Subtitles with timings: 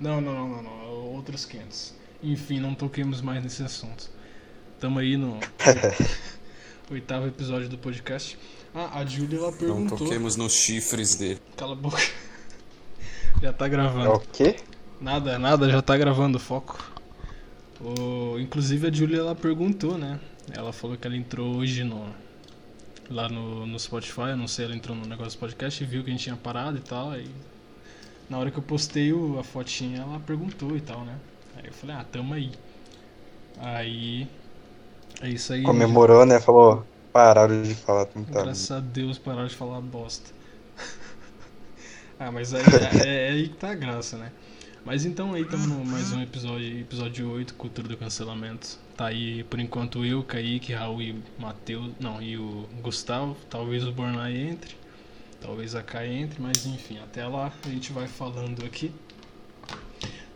[0.00, 0.86] Não, não, não, não, não.
[1.14, 1.94] Outros 500.
[2.22, 4.10] Enfim, não toquemos mais nesse assunto.
[4.80, 5.38] Tamo aí no
[6.90, 8.38] oitavo episódio do podcast.
[8.74, 9.98] Ah, a Julia ela Não perguntou.
[9.98, 11.40] toquemos nos chifres dele.
[11.56, 11.98] Cala a boca.
[13.42, 14.12] Já tá É gravando.
[14.14, 14.56] o quê?
[15.00, 16.78] Nada, nada, já tá gravando foco.
[17.78, 20.18] O, inclusive a Julia ela perguntou, né?
[20.50, 22.06] Ela falou que ela entrou hoje no
[23.10, 26.02] lá no, no Spotify, eu não sei, ela entrou no negócio do podcast e viu
[26.02, 27.10] que a gente tinha parado e tal.
[27.10, 27.28] Aí
[28.28, 31.18] na hora que eu postei o- a fotinha, ela perguntou e tal, né?
[31.56, 32.52] Aí eu falei, ah, tamo aí.
[33.58, 34.28] Aí.
[35.22, 35.66] É isso aí.
[35.66, 36.40] Comemorou, né?
[36.40, 40.30] Falou, pararam de falar tanta Graças a Deus pararam de falar bosta.
[42.18, 44.32] ah, mas aí é, é aí que tá a graça, né?
[44.84, 48.78] Mas então aí estamos no mais um episódio, episódio 8, Cultura do Cancelamento.
[48.96, 51.92] Tá aí por enquanto eu, Kaique, Raul e Matheus.
[51.98, 53.36] Não, e o Gustavo.
[53.50, 54.76] Talvez o Bornai entre.
[55.40, 58.92] Talvez a Kai entre, mas enfim, até lá a gente vai falando aqui.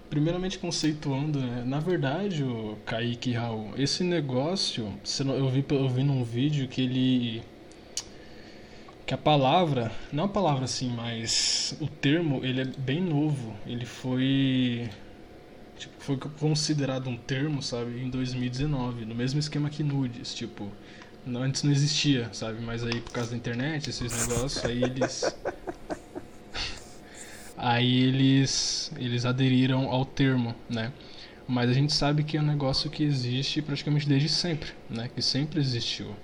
[0.08, 1.62] Primeiramente conceituando, né?
[1.64, 7.42] Na verdade, o Kaique Raul, esse negócio, eu vi, eu vi num vídeo que ele.
[9.06, 13.54] Que a palavra, não a palavra assim, mas o termo, ele é bem novo.
[13.64, 14.90] Ele foi.
[15.78, 20.70] Tipo, foi considerado um termo, sabe, em 2019, no mesmo esquema que nudes, tipo.
[21.26, 22.60] Não- Antes não existia, sabe?
[22.60, 25.24] Mas aí por causa da internet, esses negócios, aí eles.
[27.62, 30.90] Aí eles, eles aderiram ao termo, né?
[31.46, 35.10] Mas a gente sabe que é um negócio que existe praticamente desde sempre, né?
[35.14, 36.16] Que sempre existiu.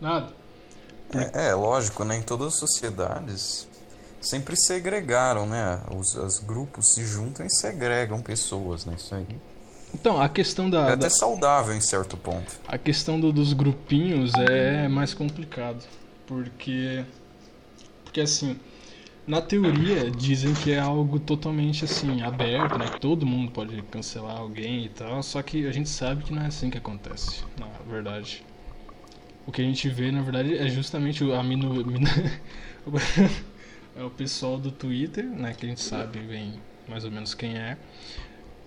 [0.00, 0.32] Nada.
[1.34, 2.16] É, é, lógico, né?
[2.16, 3.68] Em todas as sociedades
[4.22, 5.82] sempre segregaram, né?
[5.94, 8.94] Os, os grupos se juntam e segregam pessoas, né?
[8.96, 9.26] Isso aí.
[9.94, 12.58] Então, a questão da, É da- até saudável em certo ponto.
[12.66, 15.84] a questão do- dos grupinhos é mais complicado,
[16.26, 17.04] porque
[18.04, 18.58] porque assim,
[19.26, 22.86] na teoria dizem que é algo totalmente assim aberto, né?
[22.86, 26.42] Que todo mundo pode cancelar alguém e tal, só que a gente sabe que não
[26.42, 28.42] é assim que acontece, na verdade.
[29.46, 31.84] O que a gente vê, na verdade, é justamente o- a minu-
[33.96, 36.54] é o pessoal do Twitter, né, que a gente sabe bem
[36.88, 37.76] mais ou menos quem é,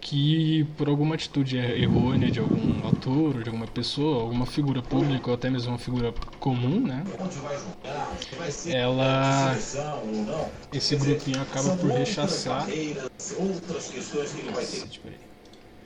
[0.06, 5.34] que por alguma atitude errônea de algum ator de alguma pessoa, alguma figura pública ou
[5.34, 7.04] até mesmo uma figura comum, né?
[8.68, 9.58] Ela
[10.72, 12.68] esse grupinho acaba por rechaçar.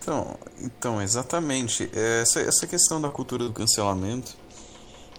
[0.01, 1.89] Então, então exatamente.
[1.93, 4.35] Essa, essa questão da cultura do cancelamento,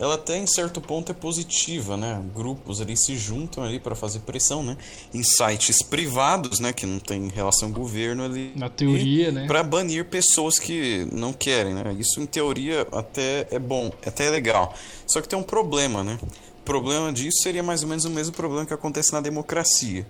[0.01, 2.25] ela até em certo ponto é positiva, né?
[2.35, 4.79] Grupos ali se juntam ali para fazer pressão, né?
[5.13, 6.73] Em sites privados, né?
[6.73, 8.51] Que não tem relação com o governo ali.
[8.57, 9.47] Na teoria, né?
[9.47, 11.95] Para banir pessoas que não querem, né?
[11.99, 14.75] Isso em teoria até é bom, até é legal.
[15.07, 16.19] Só que tem um problema, né?
[16.61, 20.07] O problema disso seria mais ou menos o mesmo problema que acontece na democracia.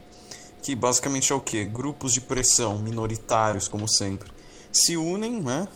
[0.62, 1.64] Que basicamente é o quê?
[1.64, 4.30] Grupos de pressão minoritários, como sempre,
[4.70, 5.66] se unem, né?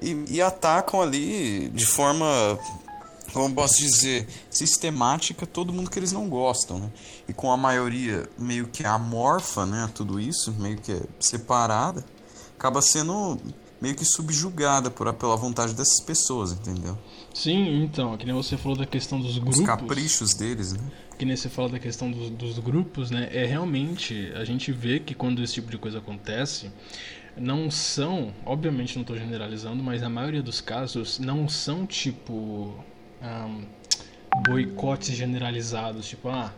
[0.00, 2.58] E, e atacam ali de forma,
[3.32, 6.90] como posso dizer, sistemática todo mundo que eles não gostam, né?
[7.28, 9.90] E com a maioria meio que amorfa, né?
[9.94, 12.04] Tudo isso, meio que separada,
[12.56, 13.38] acaba sendo
[13.80, 16.96] meio que subjugada por, pela vontade dessas pessoas, entendeu?
[17.34, 19.60] Sim, então, que nem você falou da questão dos Os grupos.
[19.60, 20.80] caprichos deles, né?
[21.18, 23.28] que nem você fala da questão dos, dos grupos, né?
[23.32, 26.70] É realmente a gente vê que quando esse tipo de coisa acontece,
[27.36, 32.74] não são, obviamente não estou generalizando, mas na maioria dos casos não são tipo
[33.22, 33.64] ahn,
[34.32, 36.52] boicotes generalizados, tipo ah,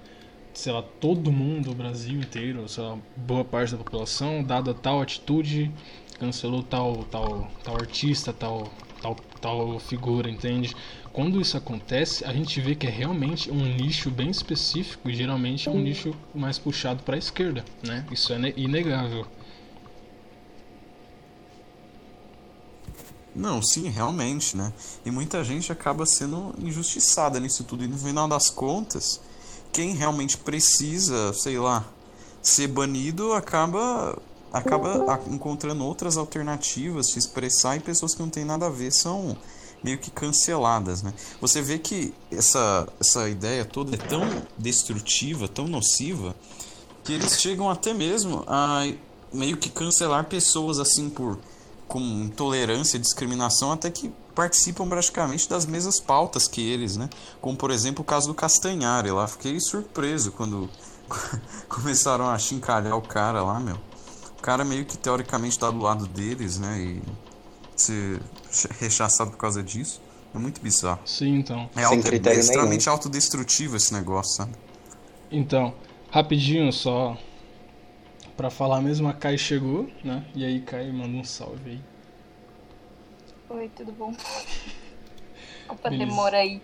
[0.52, 5.00] sei lá, todo mundo, o Brasil inteiro, sei lá, boa parte da população, dada tal
[5.00, 5.70] atitude,
[6.19, 10.76] cancelou tal tal tal artista, tal tal tal figura, entende?
[11.12, 15.69] Quando isso acontece, a gente vê que é realmente um nicho bem específico e geralmente
[15.69, 18.06] é um nicho mais puxado para a esquerda, né?
[18.10, 19.26] Isso é ne- inegável.
[23.34, 24.72] Não, sim, realmente, né?
[25.05, 27.84] E muita gente acaba sendo injustiçada nisso tudo.
[27.84, 29.21] E no final das contas,
[29.72, 31.84] quem realmente precisa, sei lá,
[32.43, 34.17] ser banido acaba
[34.53, 38.92] acaba a- encontrando outras alternativas, se expressar e pessoas que não têm nada a ver
[38.92, 39.37] são
[39.83, 41.13] meio que canceladas, né?
[41.41, 46.37] Você vê que essa essa ideia toda é tão destrutiva, tão nociva,
[47.03, 48.87] que eles chegam até mesmo a
[49.33, 51.37] meio que cancelar pessoas assim por
[51.86, 57.09] com intolerância, discriminação, até que participam praticamente das mesmas pautas que eles, né?
[57.41, 60.69] Como por exemplo o caso do Castanhari lá, fiquei surpreso quando
[61.69, 63.77] começaram a chincalhar o cara lá, meu.
[64.39, 66.78] O cara meio que teoricamente tá do lado deles, né?
[66.78, 67.03] E
[67.77, 68.21] ser
[68.78, 70.01] rechaçado por causa disso.
[70.34, 71.01] É muito bizarro.
[71.04, 71.71] Sim, então.
[71.77, 72.92] É, Sem auto, é extremamente nenhum.
[72.92, 74.53] autodestrutivo esse negócio, sabe?
[75.30, 75.72] Então,
[76.10, 77.16] rapidinho só
[78.36, 80.25] pra falar mesmo, a Kai chegou, né?
[80.34, 81.81] E aí, Kai, manda um salve aí.
[83.51, 84.13] Oi, tudo bom?
[85.69, 86.10] Opa, Beleza.
[86.10, 86.60] demora aí.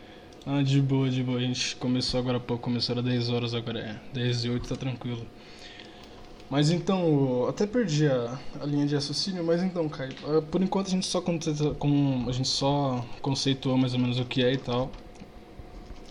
[0.47, 1.39] Ah, de boa, de boa.
[1.39, 4.69] A gente começou agora há pouco, começou às 10 horas, agora é 10 e 8,
[4.69, 5.27] tá tranquilo.
[6.49, 10.89] Mas então, até perdi a, a linha de raciocínio, mas então, Kai, ah, por enquanto
[10.89, 14.91] a gente só a gente só conceituou mais ou menos o que é e tal.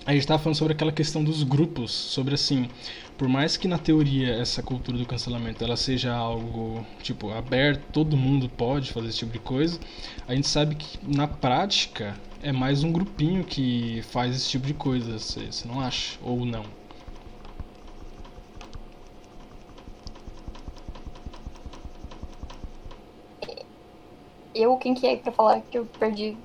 [0.10, 2.72] A gente tava falando sobre aquela questão dos grupos, sobre assim,
[3.16, 8.18] por mais que na teoria essa cultura do cancelamento ela seja algo tipo aberto, todo
[8.18, 9.80] mundo pode fazer esse tipo de coisa,
[10.28, 14.74] a gente sabe que na prática é mais um grupinho que faz esse tipo de
[14.74, 16.18] coisa, você você não acha?
[16.24, 16.66] Ou não?
[24.54, 26.44] Eu, quem que é pra falar que eu perdi?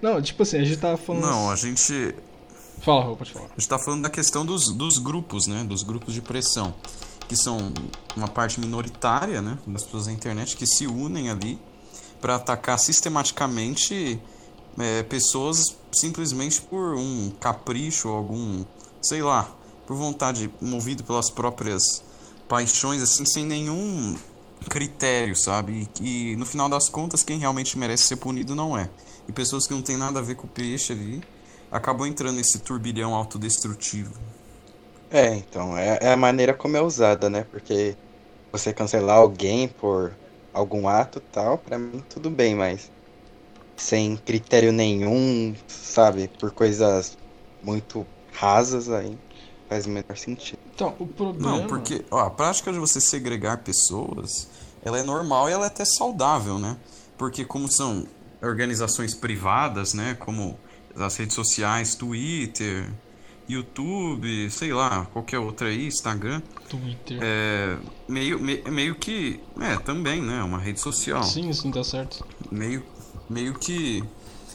[0.00, 1.22] Não, tipo assim, a gente tava falando.
[1.22, 2.14] Não, a gente,
[2.82, 3.46] Fala, Rô, pode falar.
[3.46, 5.62] a gente tá falando da questão dos, dos grupos, né?
[5.62, 6.74] Dos grupos de pressão.
[7.28, 7.72] Que são
[8.16, 9.56] uma parte minoritária, né?
[9.66, 11.58] Das pessoas da internet que se unem ali
[12.20, 14.20] para atacar sistematicamente
[14.78, 18.64] é, pessoas simplesmente por um capricho, algum,
[19.00, 19.48] sei lá,
[19.86, 22.02] por vontade, movido pelas próprias
[22.48, 24.16] paixões, assim, sem nenhum
[24.68, 25.88] critério, sabe?
[26.00, 28.90] E, e no final das contas, quem realmente merece ser punido não é.
[29.32, 31.22] E pessoas que não tem nada a ver com o peixe ali
[31.70, 34.12] acabam entrando nesse turbilhão autodestrutivo.
[35.10, 37.46] É, então, é, é a maneira como é usada, né?
[37.50, 37.96] Porque
[38.52, 40.12] você cancelar alguém por
[40.52, 42.90] algum ato e tal, pra mim tudo bem, mas
[43.74, 46.28] sem critério nenhum, sabe?
[46.38, 47.16] Por coisas
[47.62, 49.18] muito rasas aí,
[49.66, 50.58] faz o menor sentido.
[50.74, 51.56] Então, o problema.
[51.56, 54.46] Não, porque ó, a prática de você segregar pessoas,
[54.84, 56.76] ela é normal e ela é até saudável, né?
[57.16, 58.06] Porque como são
[58.42, 60.14] organizações privadas, né?
[60.18, 60.58] Como
[60.96, 62.90] as redes sociais, Twitter,
[63.48, 67.18] YouTube, sei lá, qualquer outra aí, Instagram, Twitter.
[67.22, 67.76] é
[68.08, 70.42] meio, me- meio que, é, também, né?
[70.42, 71.22] Uma rede social.
[71.22, 72.24] Sim, sim, tá certo.
[72.50, 72.82] meio,
[73.28, 74.02] meio que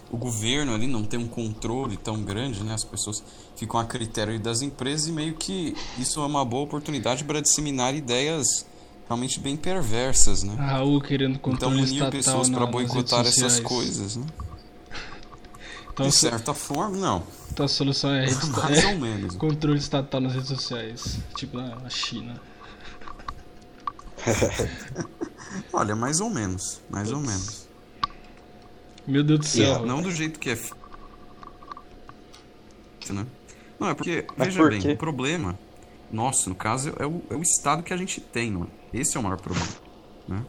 [0.10, 2.74] o governo ali não tem um controle tão grande, né?
[2.74, 3.24] As pessoas
[3.56, 7.94] ficam a critério das empresas e meio que isso é uma boa oportunidade para disseminar
[7.96, 8.66] ideias
[9.08, 10.54] realmente bem perversas, né?
[10.56, 14.26] Raul querendo Então controle unir estatal pessoas para boicotar essas coisas, né?
[15.94, 17.24] Então, De certa forma, não.
[17.52, 19.34] então a solução é, rede Mais é ou menos.
[19.38, 21.18] controle estatal nas redes sociais.
[21.36, 22.40] Tipo na, na China.
[25.74, 26.80] Olha, mais ou menos.
[26.88, 27.68] Mais ou menos.
[29.08, 29.64] Meu Deus do céu.
[29.64, 30.60] Yeah, Não do jeito que é
[33.12, 33.26] né?
[33.80, 35.58] Não, é porque, Mas veja por bem, o problema
[36.12, 38.98] nosso, no caso, é o, é o estado que a gente tem, é?
[39.00, 39.68] Esse é o maior problema,
[40.28, 40.44] né?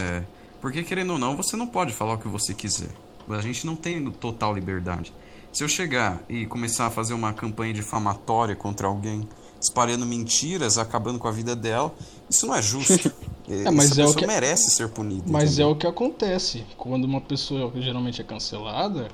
[0.00, 0.22] É,
[0.60, 2.90] porque, querendo ou não, você não pode falar o que você quiser.
[3.28, 5.12] A gente não tem total liberdade.
[5.52, 9.28] Se eu chegar e começar a fazer uma campanha difamatória contra alguém,
[9.60, 11.94] espalhando mentiras, acabando com a vida dela,
[12.28, 13.10] isso não é justo.
[13.52, 15.24] É, mas Essa é o que- merece ser punida.
[15.26, 15.70] Mas é entendeu?
[15.70, 16.64] o que acontece.
[16.76, 19.08] Quando uma pessoa geralmente é cancelada,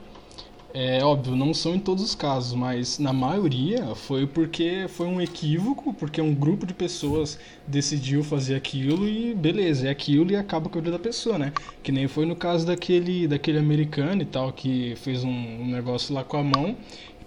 [0.75, 5.21] é óbvio, não são em todos os casos, mas na maioria foi porque foi um
[5.21, 10.69] equívoco, porque um grupo de pessoas decidiu fazer aquilo e beleza, é aquilo e acaba
[10.69, 11.53] com a vida da pessoa, né?
[11.83, 16.15] Que nem foi no caso daquele, daquele americano e tal, que fez um, um negócio
[16.15, 16.77] lá com a mão,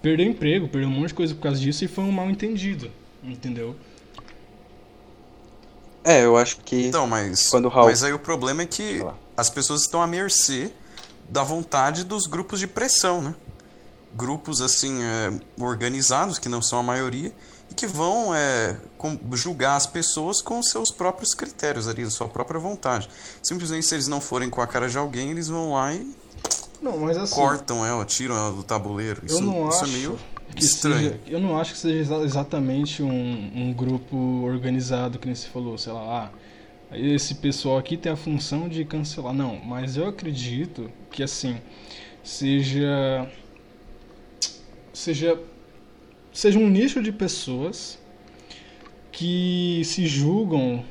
[0.01, 2.91] perdeu emprego, perdeu um monte de coisa por causa disso e foi um mal entendido,
[3.23, 3.75] entendeu?
[6.03, 9.03] É, eu acho que Então, mas, Quando o Raul- mas aí o problema é que
[9.35, 10.71] as pessoas estão à mercê
[11.29, 13.35] da vontade dos grupos de pressão, né?
[14.15, 15.31] Grupos, assim, é,
[15.63, 17.31] organizados, que não são a maioria,
[17.69, 22.27] e que vão é, com- julgar as pessoas com seus próprios critérios ali, da sua
[22.27, 23.07] própria vontade.
[23.43, 26.11] Simplesmente, se eles não forem com a cara de alguém, eles vão lá e
[26.81, 29.21] Não, mas assim, cortam ela, tiram ela do tabuleiro.
[29.23, 30.19] Isso, eu não isso acho é meio
[30.57, 30.97] estranho.
[31.11, 35.47] seja, eu não acho que seja exa- exatamente um, um grupo organizado que nem se
[35.49, 36.38] falou, sei lá, ah,
[36.91, 39.33] esse pessoal aqui tem a função de cancelar.
[39.33, 41.57] Não, mas eu acredito que assim
[42.23, 43.29] seja
[44.93, 45.39] seja
[46.31, 47.99] seja um nicho de pessoas
[49.11, 50.83] que se julgam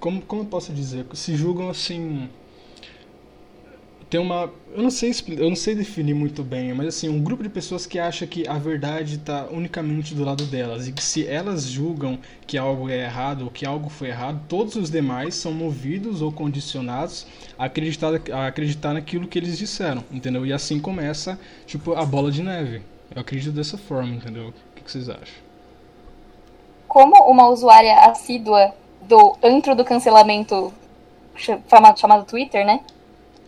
[0.00, 2.28] como como eu posso dizer, se julgam assim
[4.12, 7.42] tem uma eu não sei eu não sei definir muito bem mas assim um grupo
[7.42, 11.26] de pessoas que acha que a verdade está unicamente do lado delas e que se
[11.26, 15.50] elas julgam que algo é errado ou que algo foi errado todos os demais são
[15.50, 17.26] movidos ou condicionados
[17.58, 20.44] a acreditar a acreditar naquilo que eles disseram entendeu?
[20.44, 22.82] E assim começa tipo a bola de neve.
[23.14, 24.48] Eu acredito dessa forma entendeu?
[24.48, 25.42] O que, que vocês acham?
[26.86, 30.70] Como uma usuária assídua do antro do cancelamento
[31.34, 32.80] cha- chamado, chamado Twitter, né?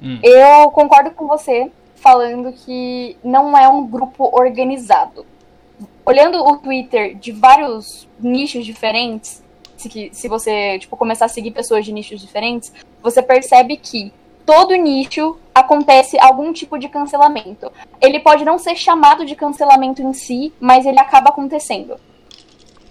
[0.04, 0.18] Hum.
[0.22, 5.24] Eu concordo com você falando que não é um grupo organizado.
[6.06, 9.42] olhando o Twitter de vários nichos diferentes,
[9.74, 12.70] se, se você tipo, começar a seguir pessoas de nichos diferentes,
[13.02, 14.12] você percebe que
[14.44, 17.72] todo nicho acontece algum tipo de cancelamento.
[18.00, 21.96] Ele pode não ser chamado de cancelamento em si, mas ele acaba acontecendo.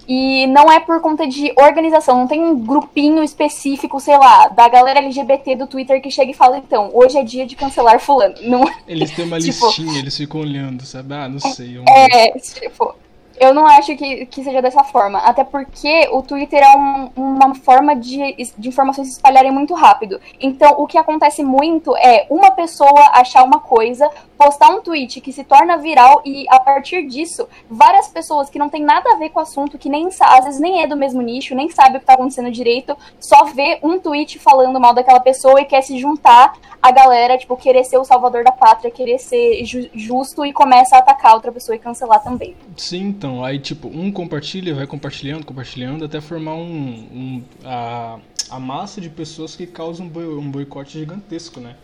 [0.07, 4.67] E não é por conta de organização, não tem um grupinho específico, sei lá, da
[4.67, 8.35] galera LGBT do Twitter que chega e fala, então, hoje é dia de cancelar fulano.
[8.41, 11.13] Não, Eles têm uma tipo, listinha, eles ficam olhando, sabe?
[11.13, 11.75] Ah, não sei.
[11.75, 12.11] vamos ver.
[12.11, 12.95] É, tipo,
[13.39, 15.19] eu não acho que, que seja dessa forma.
[15.19, 20.19] Até porque o Twitter é um- uma forma de, de informações se espalharem muito rápido.
[20.39, 25.31] Então, o que acontece muito é uma pessoa achar uma coisa, postar um tweet que
[25.31, 29.29] se torna viral e, a partir disso, várias pessoas que não tem nada a ver
[29.29, 31.99] com o assunto, que nem às vezes nem é do mesmo nicho, nem sabe o
[31.99, 35.97] que tá acontecendo direito, só vê um tweet falando mal daquela pessoa e quer se
[35.97, 40.51] juntar a galera, tipo, querer ser o salvador da pátria, querer ser ju- justo e
[40.51, 42.55] começa a atacar outra pessoa e cancelar também.
[42.75, 48.59] Sim, então, aí tipo, um compartilha, vai compartilhando, compartilhando, até formar um, um- a, a
[48.59, 51.77] massa de pessoas que causam um boi- um boicote gigantesco, né?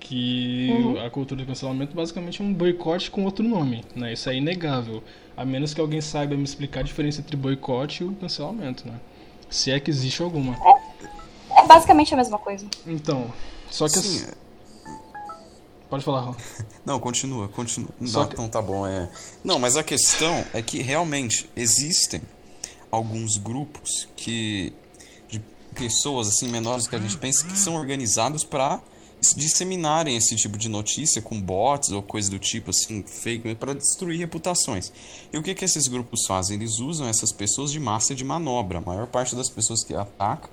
[0.00, 1.06] Que Uhum.
[1.06, 4.12] a cultura do cancelamento basicamente é um boicote com outro nome, né?
[4.14, 5.00] Isso é inegável.
[5.36, 8.94] A menos que alguém saiba me explicar a diferença entre boicote e o cancelamento, né?
[9.48, 10.56] Se é que existe alguma.
[11.56, 12.66] É basicamente a mesma coisa.
[12.84, 13.32] Então,
[13.70, 14.32] só que Sim, assim.
[15.90, 16.34] Pode falar, Ron.
[16.86, 17.90] Não, continua, continua.
[18.06, 19.10] Só Não, que- Então tá bom, é.
[19.44, 22.22] Não, mas a questão é que realmente existem
[22.90, 24.72] alguns grupos que
[25.28, 25.40] de
[25.74, 28.80] pessoas assim menores que a gente pensa que são organizados para
[29.36, 34.18] disseminarem esse tipo de notícia com bots ou coisa do tipo assim, fake, para destruir
[34.18, 34.90] reputações.
[35.32, 36.56] E o que que esses grupos fazem?
[36.56, 38.78] Eles usam essas pessoas de massa de manobra.
[38.78, 40.48] A maior parte das pessoas que atacam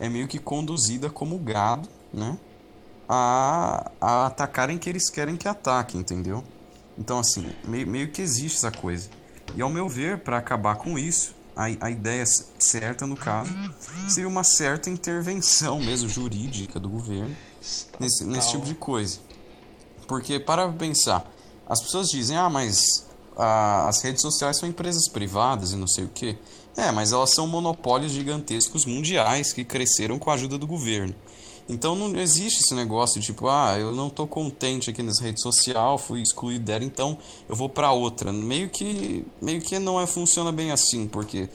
[0.00, 2.36] é meio que conduzida como gado, né?
[3.12, 6.44] A, a atacarem que eles querem que ataque, entendeu?
[6.96, 9.10] Então, assim, meio, meio que existe essa coisa.
[9.56, 12.24] E ao meu ver, para acabar com isso, a, a ideia
[12.60, 13.52] certa, no caso,
[14.08, 17.36] seria uma certa intervenção mesmo jurídica do governo
[17.98, 19.18] nesse, nesse tipo de coisa.
[20.06, 21.28] Porque, para pensar,
[21.68, 26.04] as pessoas dizem, ah, mas ah, as redes sociais são empresas privadas e não sei
[26.04, 26.38] o quê.
[26.76, 31.12] É, mas elas são monopólios gigantescos mundiais que cresceram com a ajuda do governo.
[31.70, 36.00] Então não existe esse negócio tipo, ah, eu não tô contente aqui nas redes sociais,
[36.00, 37.16] fui excluído dela, então
[37.48, 38.32] eu vou pra outra.
[38.32, 41.48] Meio que meio que não é, funciona bem assim, porque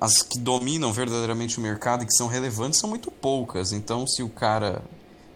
[0.00, 3.72] as que dominam verdadeiramente o mercado e que são relevantes são muito poucas.
[3.72, 4.80] Então se o cara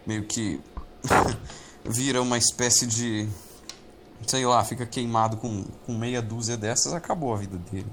[0.07, 0.61] meio que
[1.85, 3.29] vira uma espécie de
[4.25, 7.91] sei lá, fica queimado com, com meia dúzia dessas, acabou a vida dele.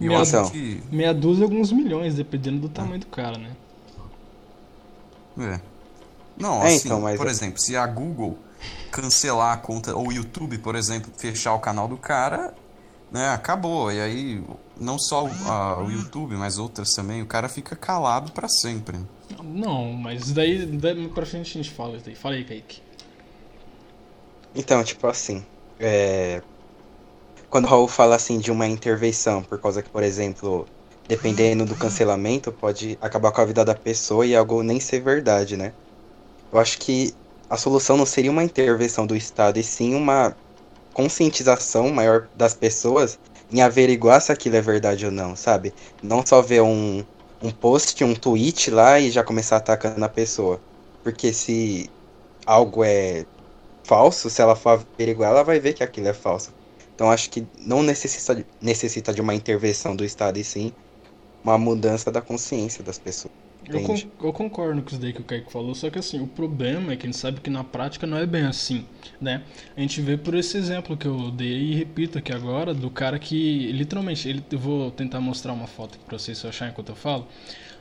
[0.00, 0.50] E eu Meia acho dúzia.
[0.52, 3.56] que Meia dúzia, alguns milhões, dependendo do tamanho do cara, né?
[5.38, 5.60] É.
[6.38, 8.38] Não, É, assim, então, mas por é- exemplo, se a Google
[8.90, 12.54] cancelar a conta, ou o YouTube, por exemplo, fechar o canal do cara,
[13.10, 13.92] né, acabou.
[13.92, 14.42] E aí,
[14.78, 18.98] não só o, a- o YouTube, mas outras também, o cara fica calado pra sempre.
[19.42, 22.14] Não, mas daí, daí pra frente a gente fala isso daí.
[22.14, 22.80] Fala aí, Kaique.
[24.54, 25.44] Então, tipo assim,
[25.78, 26.42] é...
[27.50, 30.66] quando o Raul fala assim de uma intervenção, por causa que, por exemplo,
[31.08, 35.56] dependendo do cancelamento, pode acabar com a vida da pessoa e algo nem ser verdade,
[35.56, 35.72] né?
[36.52, 37.14] Eu acho que
[37.48, 40.36] a solução não seria uma intervenção do Estado, e sim uma
[40.92, 43.18] conscientização maior das pessoas
[43.52, 45.72] em averiguar se aquilo é verdade ou não, sabe?
[46.02, 47.04] Não só ver um,
[47.42, 50.60] um post, um tweet lá e já começar atacando a pessoa.
[51.02, 51.88] Porque se
[52.44, 53.24] algo é
[53.84, 56.52] falso, se ela for averiguar, ela vai ver que aquilo é falso.
[56.94, 60.72] Então acho que não necessita, necessita de uma intervenção do Estado, e sim
[61.52, 63.32] uma mudança da consciência das pessoas.
[63.68, 66.26] Eu, con- eu concordo com isso daí que o Kaique falou, só que assim, o
[66.28, 68.86] problema é que a gente sabe que na prática não é bem assim,
[69.20, 69.42] né?
[69.76, 73.18] A gente vê por esse exemplo que eu dei e repito aqui agora, do cara
[73.18, 76.68] que literalmente, ele, eu vou tentar mostrar uma foto aqui pra vocês se eu achar
[76.68, 77.26] enquanto eu falo,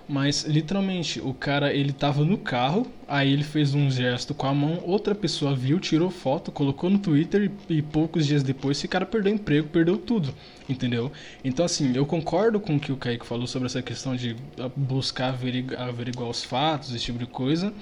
[0.08, 4.54] mas literalmente o cara ele tava no carro, aí ele fez um gesto com a
[4.54, 8.88] mão, outra pessoa viu, tirou foto, colocou no Twitter e, e poucos dias depois esse
[8.88, 10.34] cara perdeu emprego, perdeu tudo,
[10.70, 11.12] entendeu?
[11.44, 14.70] Então assim, eu concordo com o que o Kaique falou sobre essa questão de ah,
[14.76, 17.74] buscar averigu- averiguar os fatos, esse tipo de coisa.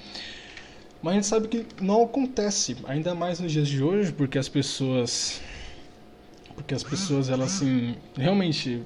[1.02, 4.48] Mas a gente sabe que não acontece, ainda mais nos dias de hoje, porque as
[4.48, 5.42] pessoas
[6.54, 8.80] porque as pessoas elas assim, realmente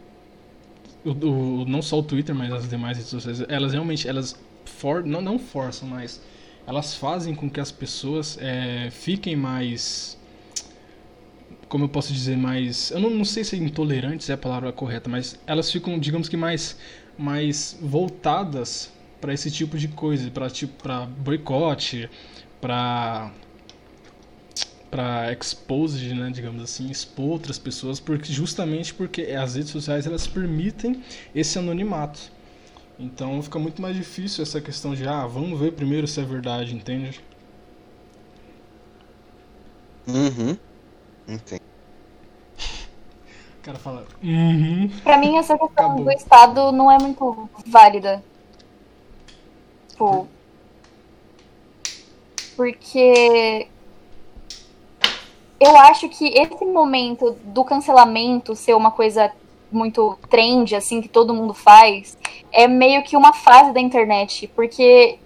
[1.08, 5.04] o, o- não só o Twitter, mas as demais redes sociais, elas realmente elas for,
[5.04, 6.20] não, não forçam, mas
[6.66, 10.18] elas fazem com que as pessoas é, fiquem mais
[11.68, 15.08] como eu posso dizer mais eu não, não sei se intolerantes é a palavra correta,
[15.08, 16.76] mas elas ficam digamos que mais
[17.16, 22.08] mais voltadas para esse tipo de coisa, para tipo para boicote,
[22.60, 23.32] para
[24.90, 30.26] para expose, né, digamos assim, expor outras pessoas, porque justamente porque as redes sociais elas
[30.26, 31.02] permitem
[31.34, 32.32] esse anonimato.
[32.98, 36.74] Então fica muito mais difícil essa questão de ah, vamos ver primeiro se é verdade,
[36.74, 37.20] entende?
[40.08, 40.56] Uhum.
[41.28, 41.62] Entendi.
[43.58, 44.88] O cara fala, uhum.
[45.02, 46.04] Pra mim, essa questão Acabou.
[46.04, 48.24] do Estado não é muito válida.
[49.88, 50.26] Tipo.
[52.56, 53.68] Porque.
[55.60, 59.32] Eu acho que esse momento do cancelamento ser uma coisa
[59.70, 62.16] muito trend, assim, que todo mundo faz,
[62.52, 64.46] é meio que uma fase da internet.
[64.54, 65.18] Porque,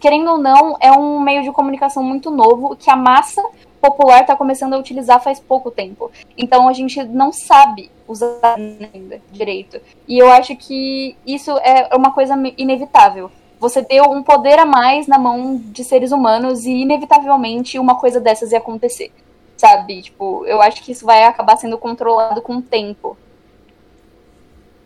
[0.00, 3.42] querendo ou não, é um meio de comunicação muito novo que a massa
[3.80, 6.10] popular está começando a utilizar faz pouco tempo.
[6.36, 9.80] Então a gente não sabe usar ainda direito.
[10.08, 13.30] E eu acho que isso é uma coisa inevitável.
[13.60, 18.20] Você deu um poder a mais na mão de seres humanos e inevitavelmente uma coisa
[18.20, 19.12] dessas ia acontecer.
[19.56, 20.02] Sabe?
[20.02, 23.16] Tipo, eu acho que isso vai acabar sendo controlado com o tempo.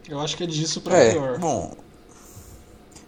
[0.09, 1.39] Eu acho que é disso pra É, pior.
[1.39, 1.75] Bom,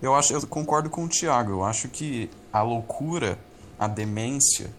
[0.00, 1.52] eu acho, eu concordo com o Thiago.
[1.52, 3.38] Eu acho que a loucura,
[3.78, 4.70] a demência,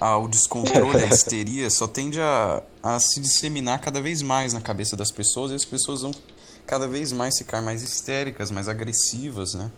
[0.00, 4.60] a- o descontrole, a histeria só tende a, a se disseminar cada vez mais na
[4.60, 6.10] cabeça das pessoas e as pessoas vão
[6.66, 9.70] cada vez mais ficar mais histéricas, mais agressivas, né?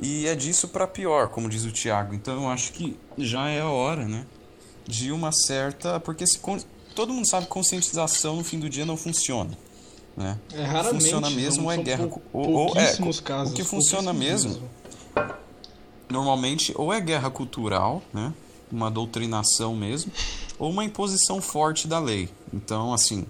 [0.00, 2.14] E é disso pra pior, como diz o Thiago.
[2.14, 4.24] Então eu acho que já é a hora, né?
[4.88, 6.00] De uma certa.
[6.00, 6.40] Porque se
[6.96, 9.50] todo mundo sabe que conscientização no fim do dia não funciona.
[10.16, 10.36] Né?
[10.52, 11.02] É raramente.
[11.04, 13.54] funciona mesmo ou é guerra pou- ou- ou- é, pouquíssimos o casos.
[13.54, 14.68] que funciona pouquíssimos mesmo
[16.10, 18.32] normalmente ou é guerra cultural, né?
[18.70, 20.10] Uma doutrinação mesmo,
[20.58, 22.28] ou uma imposição forte da lei.
[22.52, 23.26] Então, assim,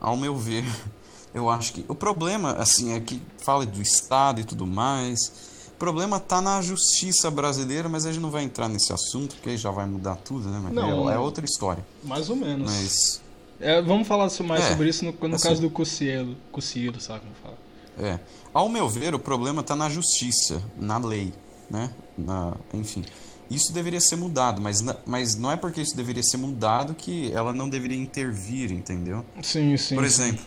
[0.00, 0.64] ao meu ver,
[1.34, 5.32] eu acho que o problema, assim, é que fala do Estado e tudo mais.
[5.76, 9.50] O problema tá na justiça brasileira, mas a gente não vai entrar nesse assunto, porque
[9.50, 10.58] aí já vai mudar tudo, né?
[10.64, 11.10] Mas Não.
[11.10, 11.84] é, é outra história.
[12.02, 12.72] Mais ou menos.
[12.72, 13.20] Mas
[13.60, 15.48] É, vamos falar mais É, sobre isso no, no assim.
[15.48, 16.34] caso do Cossielo.
[16.50, 17.58] Cossielo, sabe como fala?
[17.98, 18.18] É.
[18.54, 21.32] Ao meu ver, o problema está na justiça, na lei,
[21.70, 21.90] né?
[22.16, 23.04] Na, enfim.
[23.50, 27.30] Isso deveria ser mudado, mas, na- mas não é porque isso deveria ser mudado que
[27.32, 29.24] ela não deveria intervir, entendeu?
[29.42, 29.94] Sim, sim.
[29.94, 30.22] Por sim.
[30.22, 30.44] exemplo,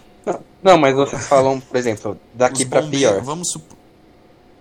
[0.62, 3.22] Não, mas vocês falam, por exemplo, daqui bombeiros- pior.
[3.22, 3.78] Vamos supor.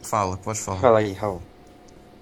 [0.03, 0.81] Fala, pode falar.
[0.81, 1.41] Fala aí, Raul.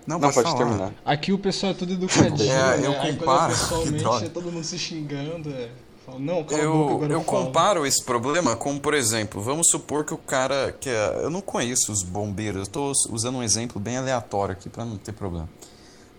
[0.06, 0.56] Não, Não, pode, falar.
[0.56, 0.92] terminar.
[1.04, 2.50] Aqui o pessoal é tudo educadinho.
[2.52, 2.86] É, né?
[2.86, 5.50] eu Aí comparo- é pessoalmente é todo mundo se xingando.
[5.50, 5.68] É.
[6.06, 9.66] Fala, não, cala a boca, Eu, agora eu comparo esse problema com, por exemplo, vamos
[9.68, 13.42] supor que o cara que é, eu não conheço os bombeiros, eu tô usando um
[13.42, 15.48] exemplo bem aleatório aqui para não ter problema.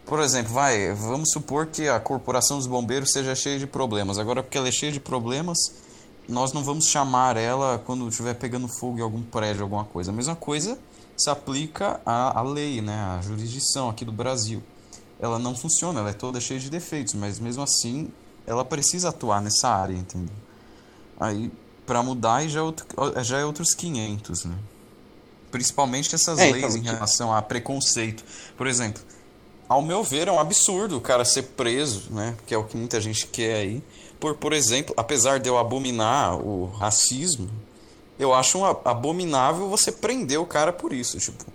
[0.06, 4.18] Por exemplo, vai, vamos supor que a corporação dos bombeiros seja cheia de problemas.
[4.20, 5.58] Agora, porque ela é cheia de problemas,
[6.28, 10.12] nós não vamos chamar ela quando estiver pegando fogo em algum prédio, alguma coisa.
[10.12, 10.78] A mesma coisa
[11.18, 14.62] se aplica à, à lei, né, à jurisdição aqui do Brasil.
[15.20, 18.10] Ela não funciona, ela é toda cheia de defeitos, mas mesmo assim
[18.46, 20.36] ela precisa atuar nessa área, entendeu?
[21.20, 21.52] Aí,
[21.86, 22.86] pra mudar, já é, outro,
[23.24, 24.56] já é outros 500, né?
[25.52, 28.24] Principalmente essas É, leis então, em relação a preconceito.
[28.56, 29.02] Por exemplo,
[29.68, 32.36] ao meu ver, é um absurdo o cara ser preso, né?
[32.46, 33.84] Que é o que muita gente quer aí.
[34.20, 37.50] Por, por exemplo, apesar de eu abominar o racismo,
[38.20, 41.18] eu acho um abominável você prender o cara por isso.
[41.20, 41.46] Tipo,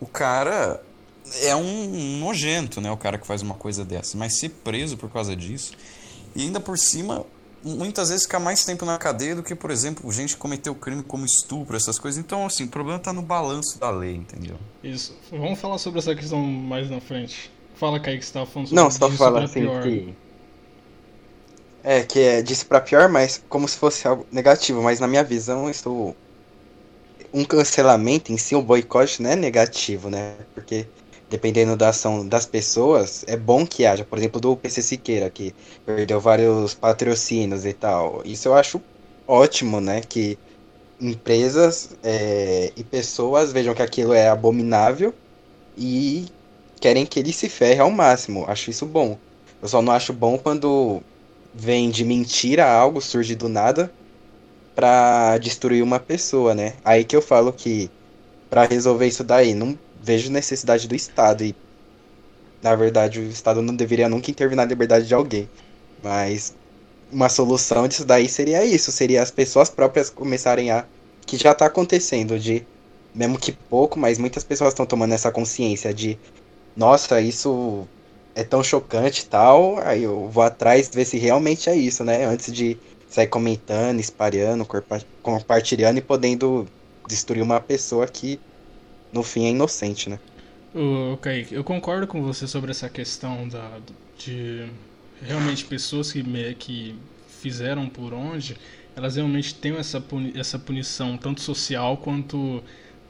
[0.00, 0.82] o cara
[1.42, 2.90] é um nojento, né?
[2.90, 4.16] O cara que faz uma coisa dessa.
[4.16, 5.72] Mas ser preso por causa disso.
[6.34, 7.24] E ainda por cima,
[7.64, 11.02] muitas vezes ficar mais tempo na cadeia do que, por exemplo, gente que cometeu crime
[11.02, 12.18] como estupro, essas coisas.
[12.18, 14.56] Então, assim, o problema tá no balanço da lei, entendeu?
[14.84, 15.16] Isso.
[15.30, 17.50] Vamos falar sobre essa questão mais na frente.
[17.74, 19.82] Fala, Kaique, que você tava falando sobre Não, só disso fala pra assim pior.
[19.82, 20.14] que.
[21.86, 24.82] É, que é disso pra pior, mas como se fosse algo negativo.
[24.82, 26.16] Mas na minha visão, isso.
[27.32, 30.34] Um cancelamento em si, um boicote, não é negativo, né?
[30.52, 30.88] Porque
[31.30, 34.04] dependendo da ação das pessoas, é bom que haja.
[34.04, 38.20] Por exemplo, do PC Siqueira, que perdeu vários patrocínios e tal.
[38.24, 38.82] Isso eu acho
[39.26, 40.00] ótimo, né?
[40.00, 40.36] Que
[41.00, 45.14] empresas é, e pessoas vejam que aquilo é abominável
[45.76, 46.26] e
[46.80, 48.44] querem que ele se ferre ao máximo.
[48.48, 49.16] Acho isso bom.
[49.62, 51.02] Eu só não acho bom quando
[51.56, 53.90] vem de mentira algo, surge do nada,
[54.74, 56.74] pra destruir uma pessoa, né?
[56.84, 57.90] Aí que eu falo que
[58.50, 61.54] pra resolver isso daí, não vejo necessidade do Estado e
[62.62, 65.48] na verdade o Estado não deveria nunca intervir na liberdade de alguém.
[66.02, 66.54] Mas
[67.10, 70.84] uma solução disso daí seria isso, seria as pessoas próprias começarem a
[71.26, 72.64] que já tá acontecendo de
[73.14, 76.18] mesmo que pouco, mas muitas pessoas estão tomando essa consciência de
[76.76, 77.88] nossa, isso
[78.36, 82.26] é tão chocante e tal, aí eu vou atrás ver se realmente é isso, né?
[82.26, 82.76] Antes de
[83.08, 84.66] sair comentando, espalhando,
[85.22, 86.68] compartilhando e podendo
[87.08, 88.38] destruir uma pessoa que
[89.10, 90.20] no fim é inocente, né?
[90.74, 93.78] Ô, Kaique, eu concordo com você sobre essa questão da,
[94.18, 94.68] de
[95.22, 96.94] realmente pessoas que, me, que
[97.26, 98.54] fizeram por onde,
[98.94, 102.62] elas realmente têm essa, puni, essa punição, tanto social quanto,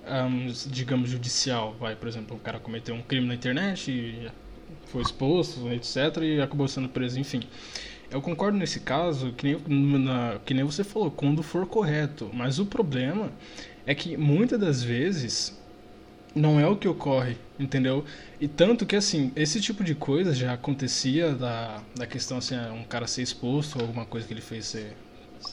[0.07, 1.75] um, digamos, judicial.
[1.81, 4.29] Vai, por exemplo, o cara cometeu um crime na internet e
[4.87, 7.43] foi exposto, etc., e acabou sendo preso, enfim.
[8.11, 12.31] Eu concordo nesse caso, que nem, na, que nem você falou, quando for correto.
[12.33, 13.31] Mas o problema
[13.85, 15.61] é que muitas das vezes
[16.35, 18.05] não é o que ocorre, entendeu?
[18.41, 22.85] E tanto que assim, esse tipo de coisa já acontecia da, da questão assim, um
[22.85, 24.95] cara ser exposto ou alguma coisa que ele fez ser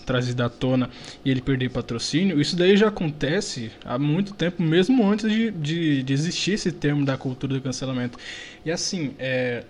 [0.06, 0.90] trazido à tona
[1.24, 6.04] e ele perder patrocínio, isso daí já acontece há muito tempo, mesmo antes de, de,
[6.04, 8.18] de existir esse termo da cultura do cancelamento.
[8.66, 9.64] E assim, é,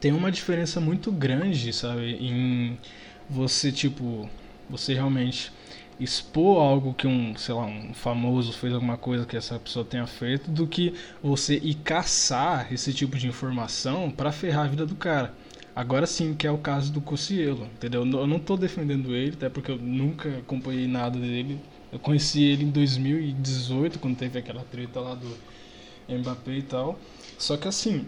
[0.00, 2.78] tem uma diferença muito grande, sabe, em
[3.28, 4.28] você, tipo,
[4.68, 5.52] você realmente
[5.98, 10.06] expor algo que um, sei lá, um famoso fez alguma coisa que essa pessoa tenha
[10.06, 14.94] feito, do que você ir caçar esse tipo de informação para ferrar a vida do
[14.94, 15.32] cara.
[15.76, 18.02] Agora sim, que é o caso do Cocielo, entendeu?
[18.02, 21.60] Eu não estou defendendo ele, até porque eu nunca acompanhei nada dele.
[21.92, 25.36] Eu conheci ele em 2018, quando teve aquela treta lá do
[26.08, 26.98] Mbappé e tal.
[27.36, 28.06] Só que assim,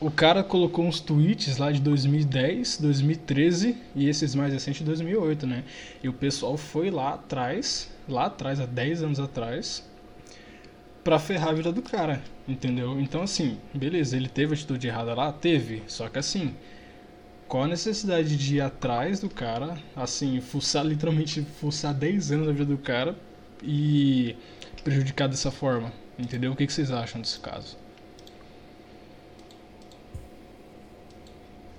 [0.00, 5.46] o cara colocou uns tweets lá de 2010, 2013 e esses mais recentes de 2008,
[5.46, 5.64] né?
[6.02, 9.86] E o pessoal foi lá atrás, lá atrás, há 10 anos atrás,
[11.02, 13.00] pra ferrar a vida do cara, entendeu?
[13.00, 15.32] Então, assim, beleza, ele teve atitude errada lá?
[15.32, 15.82] Teve.
[15.86, 16.54] Só que, assim,
[17.48, 22.52] qual a necessidade de ir atrás do cara, assim, fuçar, literalmente, fuçar 10 anos da
[22.52, 23.16] vida do cara
[23.62, 24.36] e
[24.82, 25.92] prejudicar dessa forma?
[26.18, 26.52] Entendeu?
[26.52, 27.76] O que, que vocês acham desse caso?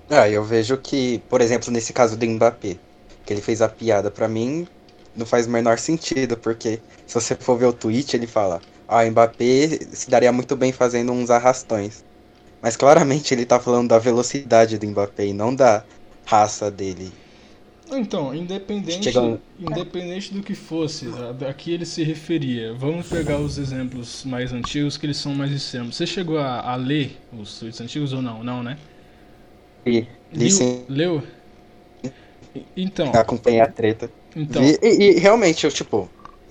[0.10, 2.78] Ah, eu vejo que, por exemplo, nesse caso do Mbappé,
[3.26, 4.68] que ele fez a piada, pra mim
[5.16, 9.04] não faz o menor sentido, porque se você for ver o tweet, ele fala: ah,
[9.04, 12.04] o Mbappé se daria muito bem fazendo uns arrastões.
[12.62, 15.84] Mas claramente ele tá falando da velocidade do Mbappé e não da
[16.26, 17.12] raça dele.
[17.92, 19.14] Então, independente,
[19.60, 24.52] independente do que fosse, a, a que ele se referia, vamos pegar os exemplos mais
[24.52, 25.96] antigos que eles são mais extremos.
[25.96, 28.44] Você chegou a, a ler os tweets antigos ou não?
[28.44, 28.78] Não, né?
[29.86, 30.84] Li, li sim.
[30.90, 31.22] Leu?
[32.76, 33.12] Então.
[33.14, 34.10] Acompanhei a treta.
[34.36, 34.64] Então.
[34.64, 36.10] E, e, realmente, eu, tipo,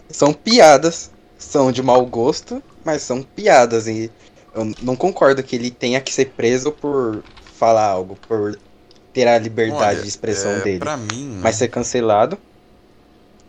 [0.08, 3.86] são piadas, são de mau gosto, mas são piadas.
[3.86, 4.10] E
[4.54, 7.22] eu não concordo que ele tenha que ser preso por
[7.56, 8.58] falar algo, por
[9.12, 10.78] ter a liberdade Olha, de expressão é, dele.
[10.80, 12.36] Pra mim, Mas ser cancelado